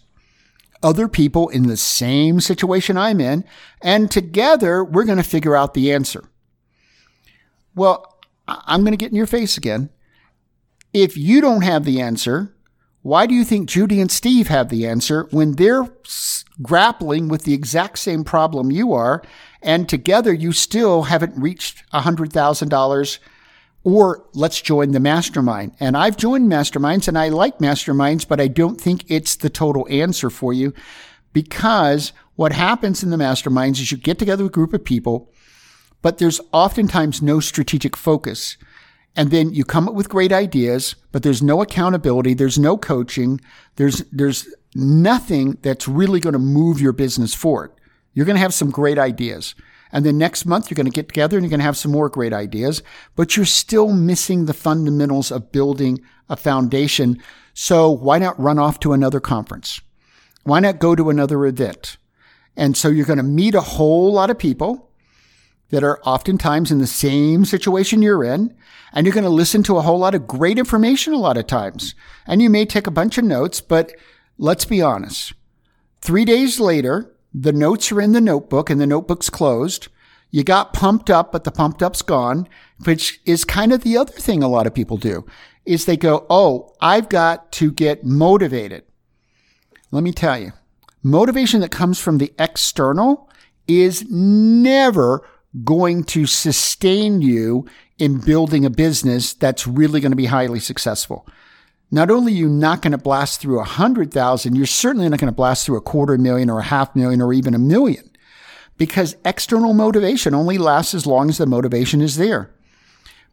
[0.83, 3.45] other people in the same situation I'm in,
[3.83, 6.25] and together we're going to figure out the answer.
[7.75, 9.91] Well, I'm going to get in your face again.
[10.93, 12.52] If you don't have the answer,
[13.03, 15.89] why do you think Judy and Steve have the answer when they're
[16.63, 19.23] grappling with the exact same problem you are,
[19.61, 23.19] and together you still haven't reached $100,000?
[23.85, 25.75] Or let's join the mastermind.
[25.81, 29.89] And I've joined masterminds and I like masterminds, but I don't think it's the total
[29.91, 30.73] answer for you
[31.33, 35.33] because what happens in the masterminds is you get together with a group of people,
[36.01, 38.57] but there's oftentimes no strategic focus.
[39.15, 42.35] And then you come up with great ideas, but there's no accountability.
[42.35, 43.41] There's no coaching.
[43.77, 47.73] There's, there's nothing that's really going to move your business forward.
[48.15, 49.55] You're going to have some great ideas.
[49.93, 51.93] And then next month, you're going to get together and you're going to have some
[51.93, 52.83] more great ideas,
[53.15, 57.23] but you're still missing the fundamentals of building a foundation.
[57.53, 59.83] So why not run off to another conference?
[60.45, 61.99] Why not go to another event?
[62.57, 64.91] And so you're going to meet a whole lot of people
[65.71, 68.55] that are oftentimes in the same situation you're in.
[68.93, 71.47] And you're going to listen to a whole lot of great information a lot of
[71.47, 71.95] times.
[72.27, 73.93] And you may take a bunch of notes, but
[74.39, 75.33] let's be honest.
[76.01, 79.89] Three days later, the notes are in the notebook and the notebook's closed.
[80.31, 82.49] You got pumped up, but the pumped up's gone,
[82.85, 85.27] which is kind of the other thing a lot of people do
[85.65, 88.85] is they go, Oh, I've got to get motivated.
[89.91, 90.53] Let me tell you,
[91.03, 93.31] motivation that comes from the external
[93.69, 95.29] is never
[95.65, 97.67] going to sustain you
[98.03, 101.25] in building a business that's really going to be highly successful.
[101.89, 105.21] Not only are you not going to blast through a hundred thousand, you're certainly not
[105.21, 108.11] going to blast through a quarter million or a half million or even a million
[108.77, 112.51] because external motivation only lasts as long as the motivation is there.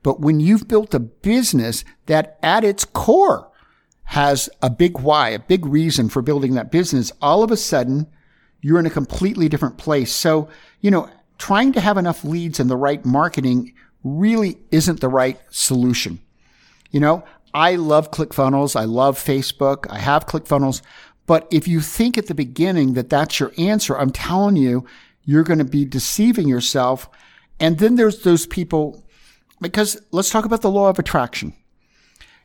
[0.03, 3.51] But when you've built a business that at its core
[4.03, 8.05] has a big why, a big reason for building that business, all of a sudden
[8.61, 10.11] you're in a completely different place.
[10.11, 10.47] So,
[10.79, 15.39] you know, trying to have enough leads and the right marketing really isn't the right
[15.49, 16.19] solution.
[16.91, 18.75] You know, I love ClickFunnels.
[18.75, 19.85] I love Facebook.
[19.89, 20.81] I have ClickFunnels.
[21.25, 24.85] But if you think at the beginning that that's your answer, I'm telling you,
[25.23, 27.07] you're going to be deceiving yourself.
[27.59, 29.05] And then there's those people,
[29.61, 31.53] because let's talk about the law of attraction.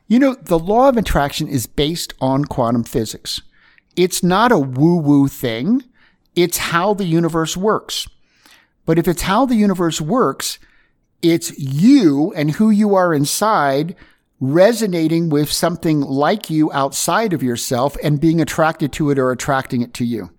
[0.07, 3.41] You know, the law of attraction is based on quantum physics.
[3.95, 5.83] It's not a woo woo thing.
[6.35, 8.07] It's how the universe works.
[8.85, 10.59] But if it's how the universe works,
[11.31, 13.95] it's you and who you are inside
[14.39, 19.81] resonating with something like you outside of yourself and being attracted to it or attracting
[19.81, 20.29] it to you.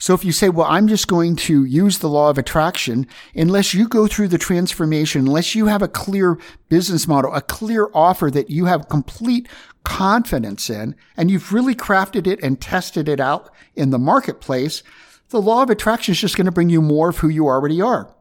[0.00, 3.74] So if you say, well, I'm just going to use the law of attraction, unless
[3.74, 8.30] you go through the transformation, unless you have a clear business model, a clear offer
[8.30, 9.48] that you have complete
[9.82, 14.84] confidence in, and you've really crafted it and tested it out in the marketplace,
[15.30, 17.82] the law of attraction is just going to bring you more of who you already
[17.82, 18.14] are.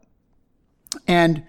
[1.07, 1.43] And,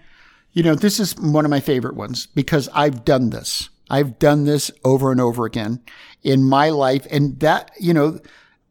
[0.53, 3.69] you know, this is one of my favorite ones because I've done this.
[3.89, 5.81] I've done this over and over again
[6.23, 7.07] in my life.
[7.09, 8.19] And that, you know,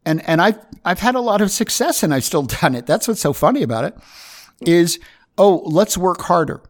[0.05, 2.85] and, and I've, I've had a lot of success and I've still done it.
[2.85, 3.97] That's what's so funny about it
[4.61, 4.99] is,
[5.37, 6.61] oh, let's work harder.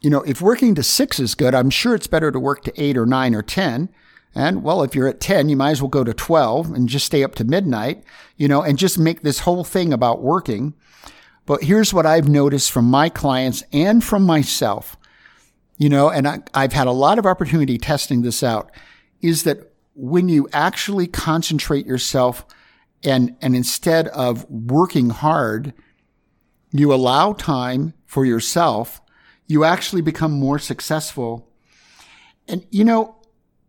[0.00, 2.82] You know, if working to six is good, I'm sure it's better to work to
[2.82, 3.90] eight or nine or 10
[4.34, 7.06] and well, if you're at 10, you might as well go to 12 and just
[7.06, 8.04] stay up to midnight,
[8.36, 10.74] you know, and just make this whole thing about working.
[11.50, 14.96] But here's what I've noticed from my clients and from myself,
[15.78, 18.70] you know, and I, I've had a lot of opportunity testing this out
[19.20, 22.46] is that when you actually concentrate yourself
[23.02, 25.74] and, and instead of working hard,
[26.70, 29.00] you allow time for yourself,
[29.48, 31.50] you actually become more successful.
[32.46, 33.16] And, you know,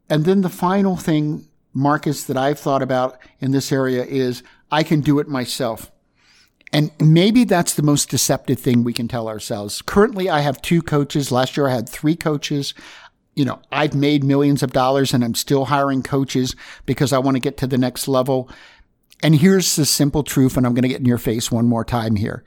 [0.07, 4.83] and then the final thing, Marcus, that I've thought about in this area is I
[4.83, 5.90] can do it myself.
[6.73, 9.81] And maybe that's the most deceptive thing we can tell ourselves.
[9.81, 11.31] Currently, I have two coaches.
[11.31, 12.73] Last year, I had three coaches.
[13.35, 16.55] You know, I've made millions of dollars and I'm still hiring coaches
[16.85, 18.49] because I want to get to the next level.
[19.23, 21.85] And here's the simple truth, and I'm going to get in your face one more
[21.85, 22.43] time here.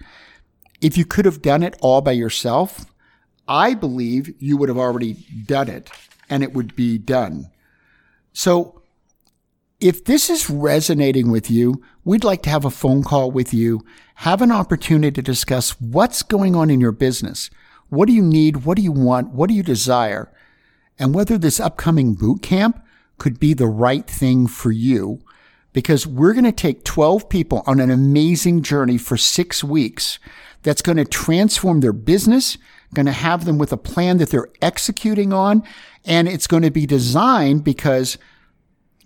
[0.81, 2.87] If you could have done it all by yourself,
[3.47, 5.15] I believe you would have already
[5.47, 5.91] done it
[6.29, 7.51] and it would be done.
[8.33, 8.83] So
[9.81, 13.85] If this is resonating with you, we'd like to have a phone call with you,
[14.17, 17.51] have an opportunity to discuss what's going on in your business.
[17.89, 18.65] What do you need?
[18.65, 19.31] What do you want?
[19.31, 20.33] What do you desire?
[20.99, 22.85] And whether this upcoming boot camp
[23.19, 25.21] could be the right thing for you
[25.73, 30.21] because we're going to take 12 people on an amazing journey for six weeks
[30.63, 32.57] that's going to transform their business,
[32.95, 35.65] going to have them with a plan that they're executing on.
[36.05, 38.19] And it's going to be designed because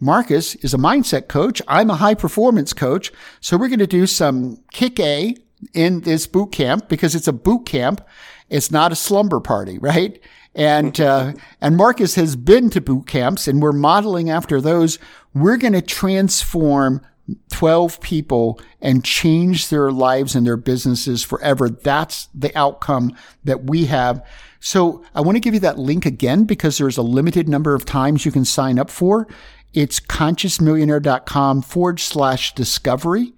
[0.01, 1.61] Marcus is a mindset coach.
[1.67, 3.13] I'm a high performance coach.
[3.41, 5.37] So we're going to do some kick A
[5.75, 8.07] in this boot camp because it's a boot camp.
[8.49, 10.21] It's not a slumber party, right?
[10.55, 14.99] And, uh, and Marcus has been to boot camps and we're modeling after those.
[15.35, 17.03] We're going to transform
[17.51, 21.69] 12 people and change their lives and their businesses forever.
[21.69, 24.25] That's the outcome that we have.
[24.61, 27.85] So I want to give you that link again because there's a limited number of
[27.85, 29.29] times you can sign up for.
[29.75, 33.35] It's consciousmillionaire.com forward slash discovery.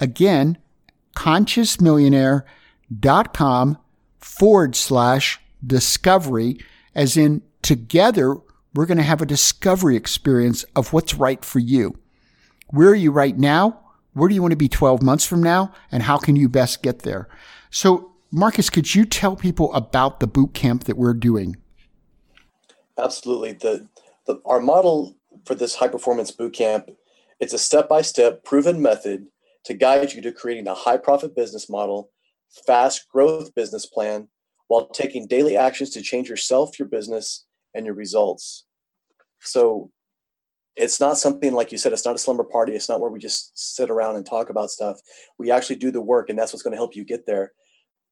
[0.00, 0.58] Again,
[1.16, 3.78] consciousmillionaire.com
[4.18, 6.58] forward slash discovery,
[6.94, 8.36] as in together,
[8.74, 11.98] we're going to have a discovery experience of what's right for you.
[12.68, 13.80] Where are you right now?
[14.14, 15.72] Where do you want to be 12 months from now?
[15.90, 17.28] And how can you best get there?
[17.70, 21.56] So, Marcus, could you tell people about the boot camp that we're doing?
[22.98, 23.52] Absolutely.
[23.52, 23.88] The,
[24.26, 26.90] the our model for this high performance boot camp,
[27.40, 29.26] it's a step by step proven method
[29.64, 32.10] to guide you to creating a high profit business model,
[32.66, 34.28] fast growth business plan,
[34.68, 38.64] while taking daily actions to change yourself, your business, and your results.
[39.40, 39.90] So
[40.76, 42.72] it's not something like you said, it's not a slumber party.
[42.72, 44.98] It's not where we just sit around and talk about stuff.
[45.38, 47.52] We actually do the work, and that's what's going to help you get there.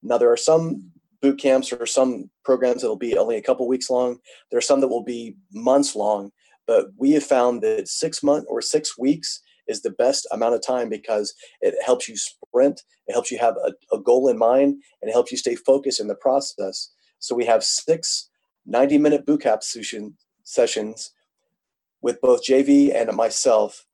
[0.03, 0.91] Now, there are some
[1.23, 4.19] boot camps or some programs that'll be only a couple weeks long.
[4.51, 6.33] There are some that will be months long,
[6.71, 10.63] but we have found that six months or six weeks is the best amount of
[10.63, 14.81] time because it helps you sprint, it helps you have a, a goal in mind,
[15.03, 16.93] and it helps you stay focused in the process.
[17.19, 18.31] So we have six
[18.67, 21.11] 90 minute boot camp session, sessions
[22.03, 23.85] with both JV and myself.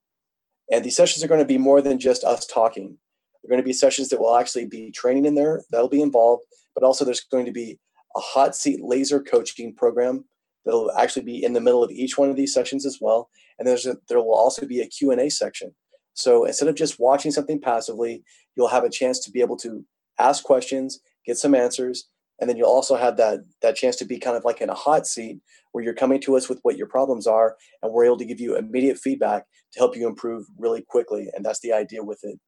[0.71, 2.95] And these sessions are going to be more than just us talking.
[3.41, 6.43] They're going to be sessions that will actually be training in there, that'll be involved,
[6.75, 7.79] but also there's going to be
[8.15, 10.25] a hot seat laser coaching program
[10.67, 13.29] that'll actually be in the middle of each one of these sessions as well.
[13.57, 15.73] And there's a, there will also be a Q&A section.
[16.13, 18.23] So instead of just watching something passively,
[18.55, 19.85] you'll have a chance to be able to
[20.19, 24.19] ask questions, get some answers, and then you'll also have that that chance to be
[24.19, 25.39] kind of like in a hot seat
[25.71, 28.39] where you're coming to us with what your problems are and we're able to give
[28.39, 32.39] you immediate feedback to help you improve really quickly and that's the idea with it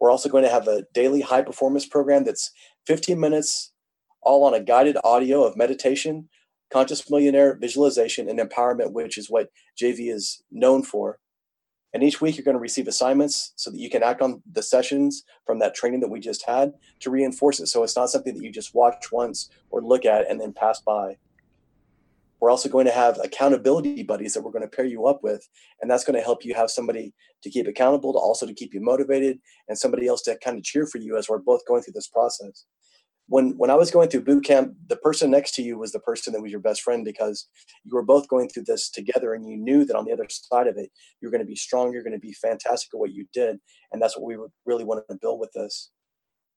[0.00, 2.50] we're also going to have a daily high performance program that's
[2.86, 3.72] 15 minutes
[4.22, 6.28] all on a guided audio of meditation
[6.72, 9.50] conscious millionaire visualization and empowerment which is what
[9.80, 11.18] jv is known for
[11.96, 14.62] and each week you're going to receive assignments so that you can act on the
[14.62, 17.68] sessions from that training that we just had to reinforce it.
[17.68, 20.78] So it's not something that you just watch once or look at and then pass
[20.78, 21.16] by.
[22.38, 25.48] We're also going to have accountability buddies that we're going to pair you up with.
[25.80, 28.74] And that's going to help you have somebody to keep accountable, to also to keep
[28.74, 31.82] you motivated, and somebody else to kind of cheer for you as we're both going
[31.82, 32.66] through this process
[33.28, 36.00] when when I was going through boot camp, the person next to you was the
[36.00, 37.48] person that was your best friend because
[37.84, 40.66] you were both going through this together, and you knew that on the other side
[40.66, 43.26] of it, you're going to be strong, you're going to be fantastic at what you
[43.32, 43.58] did,
[43.92, 45.90] and that's what we really wanted to build with this.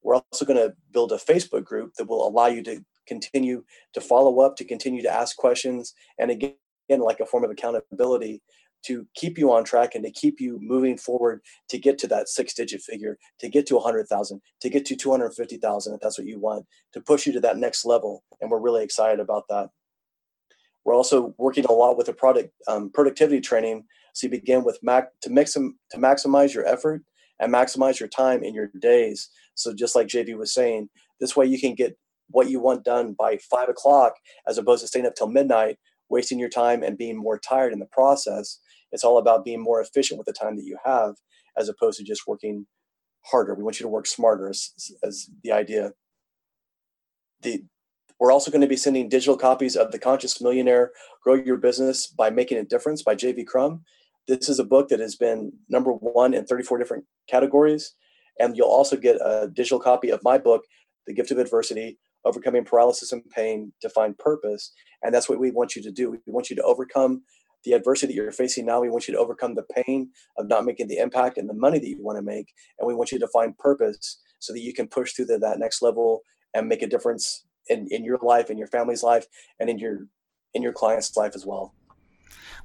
[0.03, 4.01] We're also going to build a Facebook group that will allow you to continue to
[4.01, 6.53] follow up, to continue to ask questions, and again,
[6.89, 8.41] like a form of accountability
[8.85, 12.29] to keep you on track and to keep you moving forward to get to that
[12.29, 16.39] six digit figure, to get to 100,000, to get to 250,000 if that's what you
[16.39, 18.23] want, to push you to that next level.
[18.41, 19.69] And we're really excited about that.
[20.85, 23.85] We're also working a lot with the product um, productivity training.
[24.13, 27.03] So you begin with mac to mix them to maximize your effort
[27.39, 29.29] and maximize your time in your days.
[29.55, 30.89] So just like JV was saying,
[31.19, 31.97] this way you can get
[32.29, 34.13] what you want done by five o'clock
[34.47, 35.77] as opposed to staying up till midnight,
[36.09, 38.59] wasting your time and being more tired in the process.
[38.91, 41.15] It's all about being more efficient with the time that you have
[41.57, 42.65] as opposed to just working
[43.25, 43.53] harder.
[43.53, 44.71] We want you to work smarter as,
[45.03, 45.91] as the idea.
[47.41, 47.63] The,
[48.19, 50.91] we're also going to be sending digital copies of The Conscious Millionaire
[51.23, 53.45] Grow Your Business by Making a Difference by J.V.
[53.45, 53.83] Crum.
[54.27, 57.95] This is a book that has been number one in 34 different categories.
[58.39, 60.63] And you'll also get a digital copy of my book,
[61.07, 64.73] The Gift of Adversity Overcoming Paralysis and Pain to Find Purpose.
[65.01, 66.11] And that's what we want you to do.
[66.11, 67.23] We want you to overcome
[67.63, 68.81] the adversity that you're facing now.
[68.81, 71.79] We want you to overcome the pain of not making the impact and the money
[71.79, 72.53] that you want to make.
[72.79, 75.59] And we want you to find purpose so that you can push through to that
[75.59, 76.21] next level
[76.53, 79.25] and make a difference in, in your life, in your family's life,
[79.59, 80.07] and in your
[80.55, 81.75] in your client's life as well.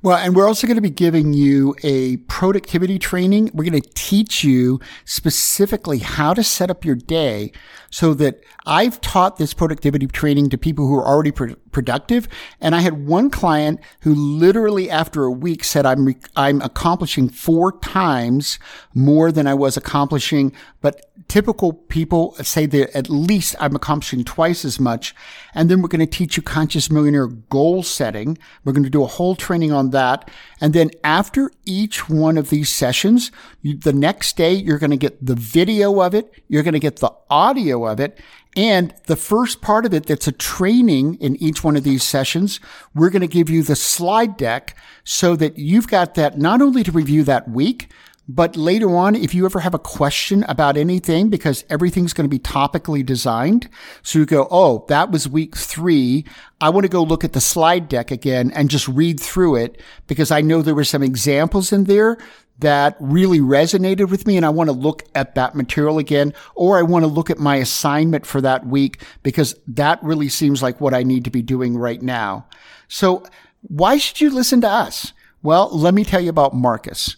[0.02, 3.50] Well, and we're also going to be giving you a productivity training.
[3.54, 7.52] We're going to teach you specifically how to set up your day
[7.90, 12.26] so that I've taught this productivity training to people who are already pro- productive.
[12.60, 17.28] And I had one client who literally after a week said, I'm, re- I'm accomplishing
[17.28, 18.58] four times
[18.94, 20.52] more than I was accomplishing.
[20.80, 25.14] But typical people say that at least I'm accomplishing twice as much.
[25.54, 28.38] And then we're going to teach you conscious millionaire goal setting.
[28.64, 30.30] We're going to do a whole training on that.
[30.60, 33.30] And then after each one of these sessions,
[33.62, 36.32] you, the next day, you're going to get the video of it.
[36.48, 38.20] You're going to get the audio of it.
[38.56, 42.60] And the first part of it that's a training in each one of these sessions,
[42.94, 46.82] we're going to give you the slide deck so that you've got that not only
[46.84, 47.88] to review that week,
[48.26, 52.34] but later on, if you ever have a question about anything, because everything's going to
[52.34, 53.68] be topically designed.
[54.02, 56.24] So you go, Oh, that was week three.
[56.60, 59.80] I want to go look at the slide deck again and just read through it
[60.06, 62.16] because I know there were some examples in there
[62.58, 66.78] that really resonated with me and I want to look at that material again, or
[66.78, 70.80] I want to look at my assignment for that week because that really seems like
[70.80, 72.46] what I need to be doing right now.
[72.88, 73.24] So
[73.62, 75.12] why should you listen to us?
[75.42, 77.16] Well, let me tell you about Marcus.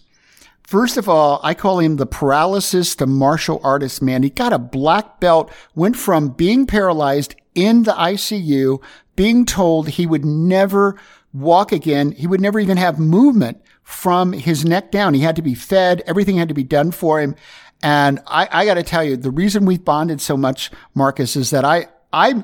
[0.63, 4.23] First of all, I call him the paralysis to martial artist man.
[4.23, 8.83] He got a black belt, went from being paralyzed in the ICU,
[9.15, 10.99] being told he would never
[11.31, 12.11] walk again.
[12.11, 15.13] He would never even have movement from his neck down.
[15.13, 16.03] He had to be fed.
[16.05, 17.35] Everything had to be done for him.
[17.81, 21.51] And I, I got to tell you, the reason we've bonded so much, Marcus, is
[21.51, 22.43] that I, I'm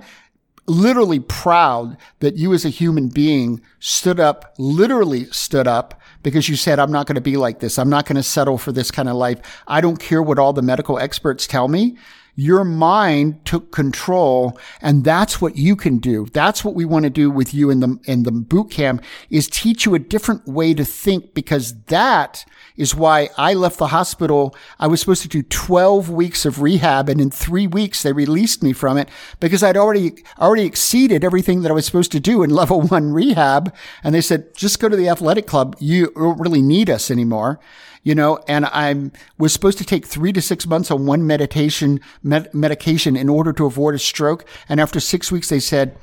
[0.65, 6.55] literally proud that you as a human being stood up, literally stood up because you
[6.55, 7.77] said, I'm not going to be like this.
[7.77, 9.41] I'm not going to settle for this kind of life.
[9.67, 11.97] I don't care what all the medical experts tell me.
[12.35, 16.25] Your mind took control and that's what you can do.
[16.33, 19.47] That's what we want to do with you in the, in the boot camp is
[19.47, 22.43] teach you a different way to think because that
[22.75, 24.55] is why I left the hospital.
[24.79, 28.63] I was supposed to do 12 weeks of rehab and in three weeks they released
[28.63, 29.09] me from it
[29.39, 33.13] because I'd already, already exceeded everything that I was supposed to do in level one
[33.13, 33.73] rehab.
[34.03, 35.75] And they said, just go to the athletic club.
[35.79, 37.59] You don't really need us anymore
[38.03, 41.99] you know, and I was supposed to take three to six months on one meditation,
[42.21, 44.45] med- medication in order to avoid a stroke.
[44.67, 45.97] And after six weeks, they said,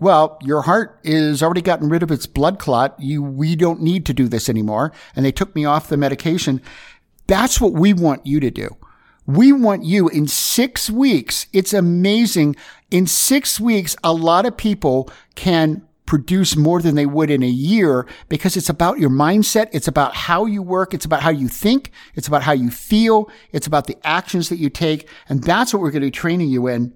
[0.00, 2.98] well, your heart is already gotten rid of its blood clot.
[2.98, 4.92] You, we don't need to do this anymore.
[5.14, 6.60] And they took me off the medication.
[7.28, 8.76] That's what we want you to do.
[9.26, 11.46] We want you in six weeks.
[11.52, 12.56] It's amazing.
[12.90, 17.48] In six weeks, a lot of people can produce more than they would in a
[17.48, 19.68] year because it's about your mindset.
[19.72, 20.92] It's about how you work.
[20.92, 21.90] It's about how you think.
[22.14, 23.30] It's about how you feel.
[23.52, 25.08] It's about the actions that you take.
[25.28, 26.94] And that's what we're going to be training you in.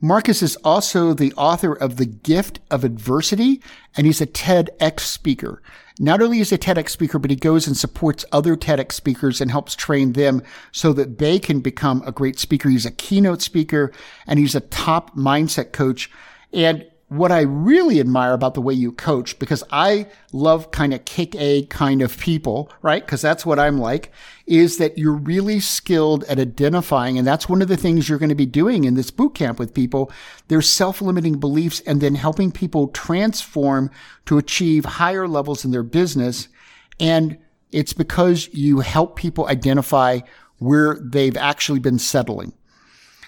[0.00, 3.62] Marcus is also the author of The Gift of Adversity,
[3.96, 5.62] and he's a TEDx speaker.
[5.98, 9.40] Not only is he a TEDx speaker, but he goes and supports other TEDx speakers
[9.40, 12.68] and helps train them so that they can become a great speaker.
[12.68, 13.92] He's a keynote speaker
[14.26, 16.10] and he's a top mindset coach.
[16.52, 16.84] And
[17.16, 21.34] what I really admire about the way you coach, because I love kind of kick
[21.36, 23.04] A kind of people, right?
[23.04, 24.12] Because that's what I'm like,
[24.46, 27.16] is that you're really skilled at identifying.
[27.18, 29.58] And that's one of the things you're going to be doing in this boot camp
[29.58, 30.10] with people.
[30.48, 33.90] Their self-limiting beliefs and then helping people transform
[34.26, 36.48] to achieve higher levels in their business.
[37.00, 37.38] And
[37.72, 40.20] it's because you help people identify
[40.58, 42.52] where they've actually been settling.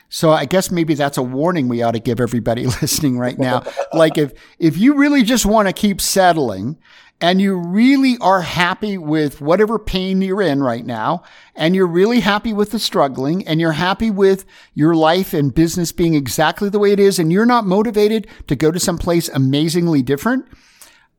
[0.09, 3.65] So I guess maybe that's a warning we ought to give everybody listening right now.
[3.93, 6.79] like if, if you really just want to keep settling
[7.21, 11.23] and you really are happy with whatever pain you're in right now,
[11.55, 14.45] and you're really happy with the struggling, and you're happy with
[14.75, 18.55] your life and business being exactly the way it is, and you're not motivated to
[18.55, 20.45] go to someplace amazingly different,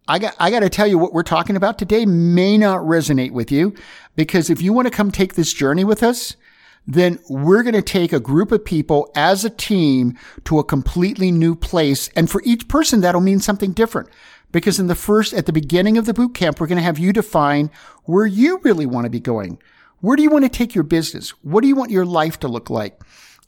[0.08, 3.32] I got, I got to tell you what we're talking about today may not resonate
[3.32, 3.74] with you
[4.16, 6.36] because if you want to come take this journey with us,
[6.88, 11.32] then we're going to take a group of people as a team to a completely
[11.32, 12.10] new place.
[12.16, 14.10] And for each person, that'll mean something different.
[14.54, 16.98] Because in the first, at the beginning of the boot camp, we're going to have
[16.98, 17.70] you define
[18.06, 19.60] where you really want to be going.
[20.00, 21.32] Where do you want to take your business?
[21.44, 23.02] What do you want your life to look like?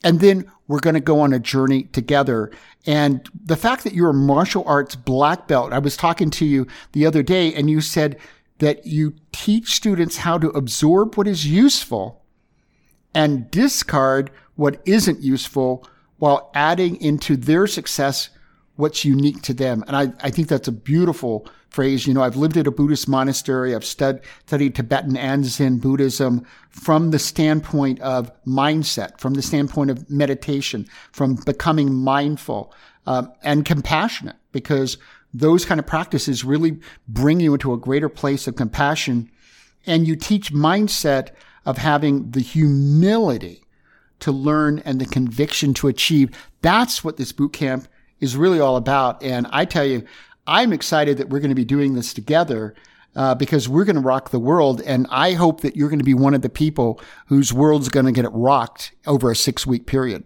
[0.03, 2.51] And then we're going to go on a journey together.
[2.85, 6.67] And the fact that you're a martial arts black belt, I was talking to you
[6.91, 8.17] the other day and you said
[8.59, 12.21] that you teach students how to absorb what is useful
[13.13, 15.87] and discard what isn't useful
[16.17, 18.29] while adding into their success
[18.75, 19.83] what's unique to them.
[19.87, 22.07] And I, I think that's a beautiful phrase.
[22.07, 23.75] You know, I've lived at a Buddhist monastery.
[23.75, 29.91] I've stud, studied Tibetan and Zen Buddhism from the standpoint of mindset, from the standpoint
[29.91, 32.73] of meditation, from becoming mindful
[33.05, 34.97] um, and compassionate because
[35.33, 39.29] those kind of practices really bring you into a greater place of compassion.
[39.85, 41.31] And you teach mindset
[41.65, 43.63] of having the humility
[44.19, 46.31] to learn and the conviction to achieve.
[46.61, 47.87] That's what this boot camp
[48.19, 49.23] is really all about.
[49.23, 50.03] And I tell you,
[50.45, 52.75] I'm excited that we're going to be doing this together.
[53.15, 54.81] Uh, because we're going to rock the world.
[54.83, 58.05] And I hope that you're going to be one of the people whose world's going
[58.05, 60.25] to get rocked over a six week period.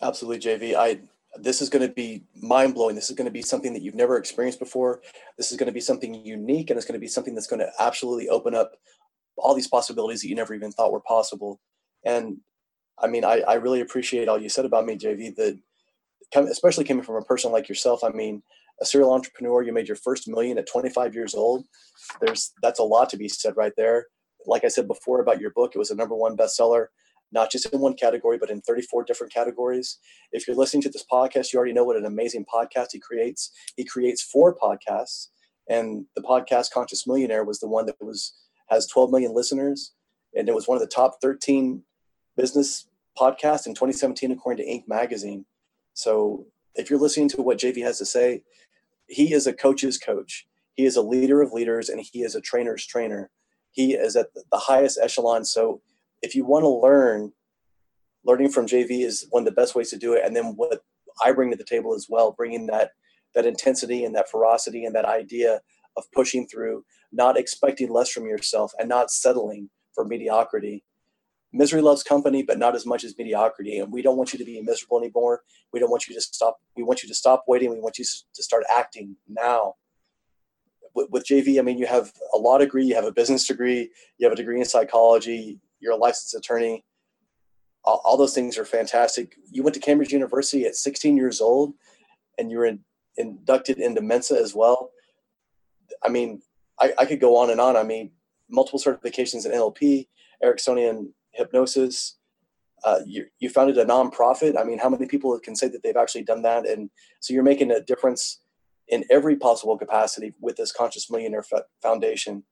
[0.00, 0.76] Absolutely, JV.
[0.76, 1.00] I
[1.38, 2.94] this is going to be mind blowing.
[2.94, 5.02] This is going to be something that you've never experienced before.
[5.36, 7.60] This is going to be something unique, and it's going to be something that's going
[7.60, 8.76] to absolutely open up
[9.38, 11.60] all these possibilities that you never even thought were possible.
[12.04, 12.38] And
[12.98, 15.34] I mean, I, I really appreciate all you said about me, JV.
[15.34, 15.58] That
[16.34, 18.02] especially coming from a person like yourself.
[18.02, 18.42] I mean,
[18.80, 21.64] a serial entrepreneur, you made your first million at 25 years old.
[22.20, 24.06] There's that's a lot to be said right there.
[24.46, 26.86] Like I said before about your book, it was a number one bestseller,
[27.32, 29.98] not just in one category, but in 34 different categories.
[30.32, 33.50] If you're listening to this podcast, you already know what an amazing podcast he creates.
[33.76, 35.28] He creates four podcasts,
[35.68, 38.34] and the podcast Conscious Millionaire was the one that was
[38.66, 39.92] has 12 million listeners,
[40.34, 41.82] and it was one of the top 13
[42.36, 42.88] business
[43.18, 44.86] podcasts in 2017 according to Inc.
[44.86, 45.46] magazine.
[45.94, 48.42] So if you're listening to what JV has to say,
[49.08, 50.46] he is a coach's coach.
[50.74, 53.30] He is a leader of leaders and he is a trainer's trainer.
[53.70, 55.44] He is at the highest echelon.
[55.44, 55.80] So
[56.22, 57.32] if you want to learn,
[58.24, 60.22] learning from JV is one of the best ways to do it.
[60.24, 60.82] And then what
[61.24, 62.90] I bring to the table as well, bringing that
[63.34, 65.60] that intensity and that ferocity and that idea
[65.96, 70.84] of pushing through, not expecting less from yourself and not settling for mediocrity
[71.56, 73.78] misery loves company, but not as much as mediocrity.
[73.78, 75.42] And we don't want you to be miserable anymore.
[75.72, 76.58] We don't want you to stop.
[76.76, 77.70] We want you to stop waiting.
[77.70, 79.74] We want you to start acting now.
[80.94, 83.90] With, with JV, I mean, you have a law degree, you have a business degree,
[84.18, 86.84] you have a degree in psychology, you're a licensed attorney.
[87.84, 89.36] All, all those things are fantastic.
[89.50, 91.74] You went to Cambridge University at 16 years old,
[92.38, 92.80] and you were in,
[93.16, 94.90] inducted into Mensa as well.
[96.06, 96.40] I mean,
[96.80, 97.76] I, I could go on and on.
[97.76, 98.12] I mean,
[98.48, 100.06] multiple certifications in NLP,
[100.44, 102.16] Ericksonian hypnosis.
[102.84, 104.58] Uh, you, you founded a nonprofit.
[104.58, 106.68] I mean, how many people can say that they've actually done that?
[106.68, 106.90] And
[107.20, 108.40] so you're making a difference
[108.88, 111.44] in every possible capacity with this Conscious Millionaire
[111.82, 112.44] Foundation.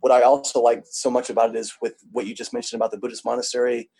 [0.00, 2.92] What I also like so much about it is with what you just mentioned about
[2.92, 3.90] the Buddhist monastery.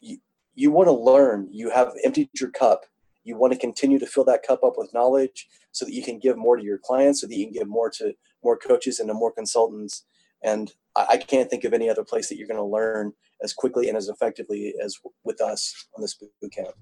[0.00, 0.18] You,
[0.54, 1.48] you want to learn.
[1.52, 2.86] You have emptied your cup.
[3.24, 6.18] You want to continue to fill that cup up with knowledge so that you can
[6.18, 9.08] give more to your clients, so that you can give more to more coaches and
[9.08, 10.04] to more consultants.
[10.42, 13.12] And I, can't think of any other place that you're going to learn
[13.42, 16.74] as quickly and as effectively as with us on this boot camp.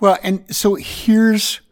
[0.00, 1.62] Well, and so here's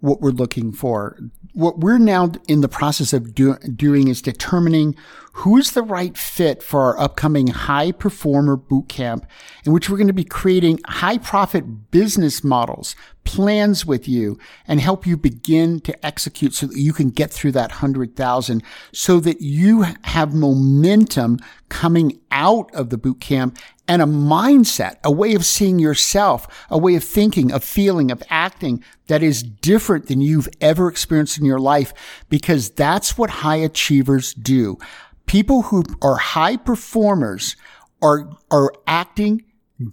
[0.00, 1.18] what we're looking for.
[1.52, 4.94] What we're now in the process of do, doing is determining
[5.32, 9.26] who's the right fit for our upcoming high performer boot camp
[9.64, 12.94] in which we're going to be creating high profit business models,
[13.24, 17.52] plans with you and help you begin to execute so that you can get through
[17.52, 21.38] that hundred thousand so that you have momentum
[21.68, 23.58] coming out of the boot camp
[23.90, 28.22] and a mindset, a way of seeing yourself, a way of thinking, of feeling, of
[28.30, 31.92] acting that is different than you've ever experienced in your life
[32.28, 34.78] because that's what high achievers do
[35.30, 37.54] people who are high performers
[38.02, 39.44] are, are acting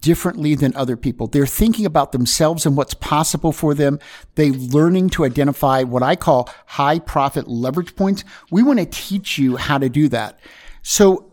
[0.01, 1.27] differently than other people.
[1.27, 3.99] They're thinking about themselves and what's possible for them.
[4.33, 8.23] They learning to identify what I call high profit leverage points.
[8.49, 10.39] We want to teach you how to do that.
[10.81, 11.26] So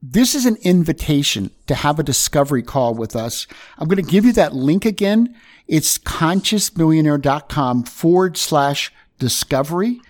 [0.00, 3.46] this is an invitation to have a discovery call with us.
[3.78, 5.34] I'm going to give you that link again.
[5.66, 10.00] It's consciousmillionaire.com forward slash discovery.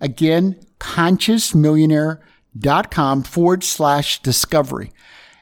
[0.00, 4.92] Again, consciousmillionaire.com forward slash discovery.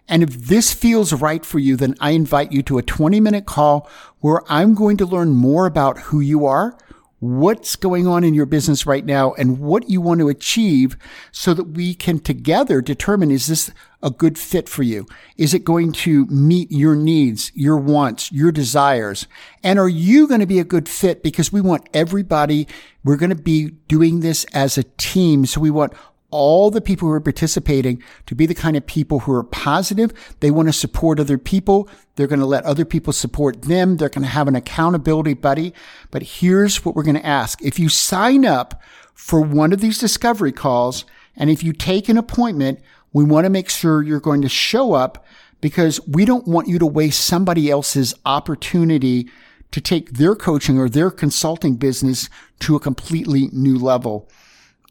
[0.07, 3.47] And if this feels right for you, then I invite you to a 20 minute
[3.47, 3.89] call
[4.21, 6.77] where I'm going to learn more about who you are,
[7.21, 10.97] what's going on in your business right now, and what you want to achieve
[11.33, 13.71] so that we can together determine is this
[14.03, 15.07] a good fit for you?
[15.39, 19.27] Is it going to meet your needs, your wants, your desires?
[19.62, 21.23] And are you going to be a good fit?
[21.23, 22.69] Because we want everybody,
[23.03, 25.47] we're going to be doing this as a team.
[25.47, 25.95] So we want
[26.35, 30.12] all the people who are participating to be the kind of people who are positive.
[30.41, 31.89] They want to support other people.
[32.16, 33.97] They're going to let other people support them.
[33.99, 35.72] They're going to have an accountability buddy.
[36.11, 37.62] But here's what we're going to ask.
[37.62, 38.82] If you sign up
[39.14, 41.05] for one of these discovery calls
[41.37, 42.80] and if you take an appointment,
[43.12, 45.24] we want to make sure you're going to show up
[45.61, 49.30] because we don't want you to waste somebody else's opportunity
[49.70, 52.28] to take their coaching or their consulting business
[52.59, 54.28] to a completely new level.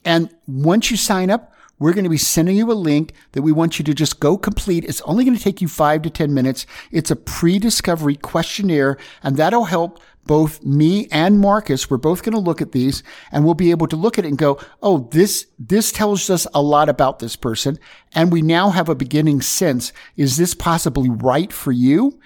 [0.06, 3.52] And once you sign up, we're going to be sending you a link that we
[3.52, 4.86] want you to just go complete.
[4.86, 6.66] It's only going to take you five to 10 minutes.
[6.92, 12.40] It's a pre-discovery questionnaire and that'll help both me and Marcus, we're both going to
[12.40, 15.48] look at these and we'll be able to look at it and go, Oh, this,
[15.60, 17.78] this tells us a lot about this person.
[18.14, 19.92] And we now have a beginning sense.
[20.16, 22.20] Is this possibly right for you?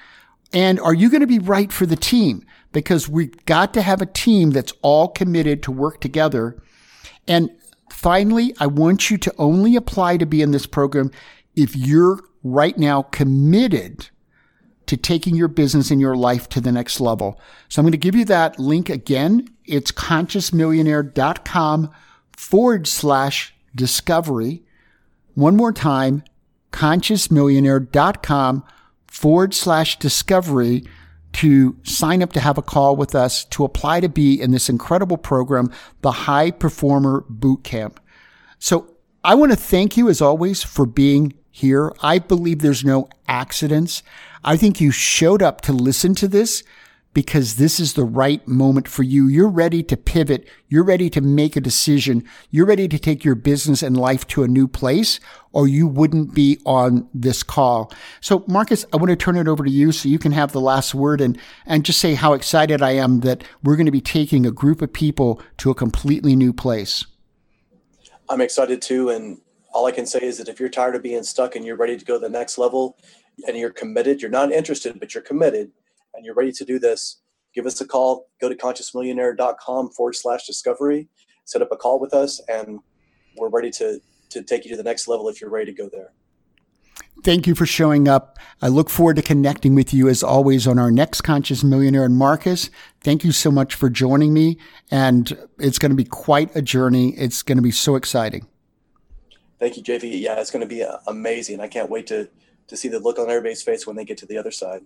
[0.53, 2.45] And are you going to be right for the team?
[2.71, 6.61] Because we've got to have a team that's all committed to work together.
[7.27, 7.49] And
[7.97, 11.09] finally, I want you to only apply to be in this program
[11.55, 14.09] if you're right now committed
[14.85, 17.41] to taking your business and your life to the next level.
[17.69, 19.47] So I'm going to give you that link again.
[19.65, 21.89] It's consciousmillionaire.com
[22.37, 24.63] forward slash discovery.
[25.33, 26.23] One more time,
[26.71, 28.63] consciousmillionaire.com
[29.07, 30.85] forward slash discovery
[31.37, 34.69] to sign up to have a call with us to apply to be in this
[34.69, 35.71] incredible program,
[36.01, 37.99] the High Performer Boot Camp.
[38.57, 41.93] So I want to thank you as always for being here.
[42.01, 44.01] I believe there's no accidents.
[44.43, 46.63] I think you showed up to listen to this
[47.17, 49.27] because this is the right moment for you.
[49.27, 50.47] You're ready to pivot.
[50.67, 52.23] You're ready to make a decision.
[52.51, 55.19] You're ready to take your business and life to a new place
[55.51, 57.91] or you wouldn't be on this call.
[58.21, 60.61] So Marcus, I want to turn it over to you so you can have the
[60.61, 63.99] last word and, and just say how excited I am that we're going to be
[63.99, 67.03] taking a group of people to a completely new place.
[68.29, 69.09] I'm excited too.
[69.09, 69.41] And
[69.73, 71.97] all I can say is that if you're tired of being stuck and you're ready
[71.97, 72.95] to go to the next level
[73.47, 75.71] and you're committed, you're not interested, but you're committed
[76.17, 77.21] and you're ready to do this,
[77.53, 78.27] give us a call.
[78.41, 81.07] Go to consciousmillionaire.com forward slash discovery,
[81.45, 82.79] set up a call with us, and
[83.37, 84.01] we're ready to,
[84.31, 86.11] to take you to the next level if you're ready to go there.
[87.23, 88.37] Thank you for showing up.
[88.61, 92.05] I look forward to connecting with you as always on our next Conscious Millionaire.
[92.05, 92.69] And Marcus,
[93.01, 94.57] thank you so much for joining me.
[94.91, 97.09] And it's going to be quite a journey.
[97.17, 98.47] It's going to be so exciting.
[99.59, 100.21] Thank you, JV.
[100.21, 101.59] Yeah, it's going to be uh, amazing.
[101.59, 102.29] I can't wait to
[102.67, 104.85] to see the look on everybody's face when they get to the other side.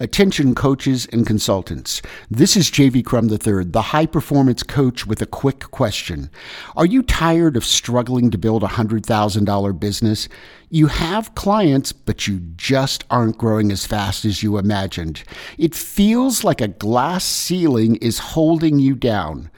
[0.00, 2.00] Attention coaches and consultants.
[2.30, 6.30] This is JV Crum III, the high performance coach with a quick question.
[6.76, 10.28] Are you tired of struggling to build a $100,000 business?
[10.70, 15.24] You have clients, but you just aren't growing as fast as you imagined.
[15.58, 19.50] It feels like a glass ceiling is holding you down.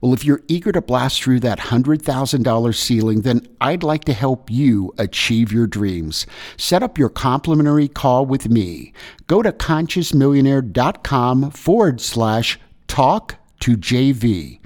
[0.00, 4.48] Well, if you're eager to blast through that $100,000 ceiling, then I'd like to help
[4.50, 6.26] you achieve your dreams.
[6.56, 8.92] Set up your complimentary call with me.
[9.26, 14.60] Go to consciousmillionaire.com forward slash talk to JV.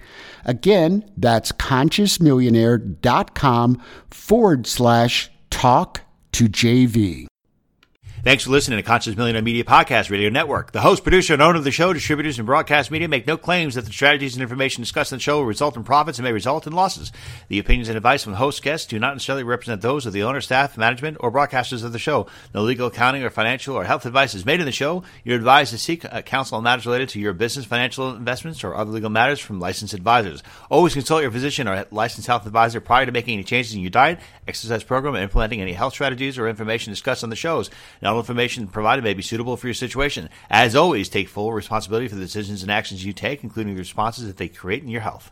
[0.45, 6.03] Again, that's consciousmillionaire.com forward slash talk
[6.33, 7.30] to JV.
[8.23, 10.73] Thanks for listening to Conscious Millionaire Media Podcast Radio Network.
[10.73, 13.77] The host, producer, and owner of the show, distributors, and broadcast media make no claims
[13.77, 16.33] that the strategies and information discussed in the show will result in profits and may
[16.33, 17.13] result in losses.
[17.49, 20.43] The opinions and advice from host guests do not necessarily represent those of the owner,
[20.43, 22.27] staff, management, or broadcasters of the show.
[22.55, 25.03] No legal, accounting, or financial or health advice is made in the show.
[25.25, 28.75] You're advised to seek uh, counsel on matters related to your business, financial investments, or
[28.75, 30.43] other legal matters from licensed advisors.
[30.69, 33.89] Always consult your physician or licensed health advisor prior to making any changes in your
[33.89, 37.71] diet, exercise program, and implementing any health strategies or information discussed on the shows.
[38.11, 40.31] Not all information provided provided may be suitable for your situation.
[40.51, 44.27] As always, take full responsibility for the decisions and actions you take, including the responses
[44.27, 45.31] that they create in your health.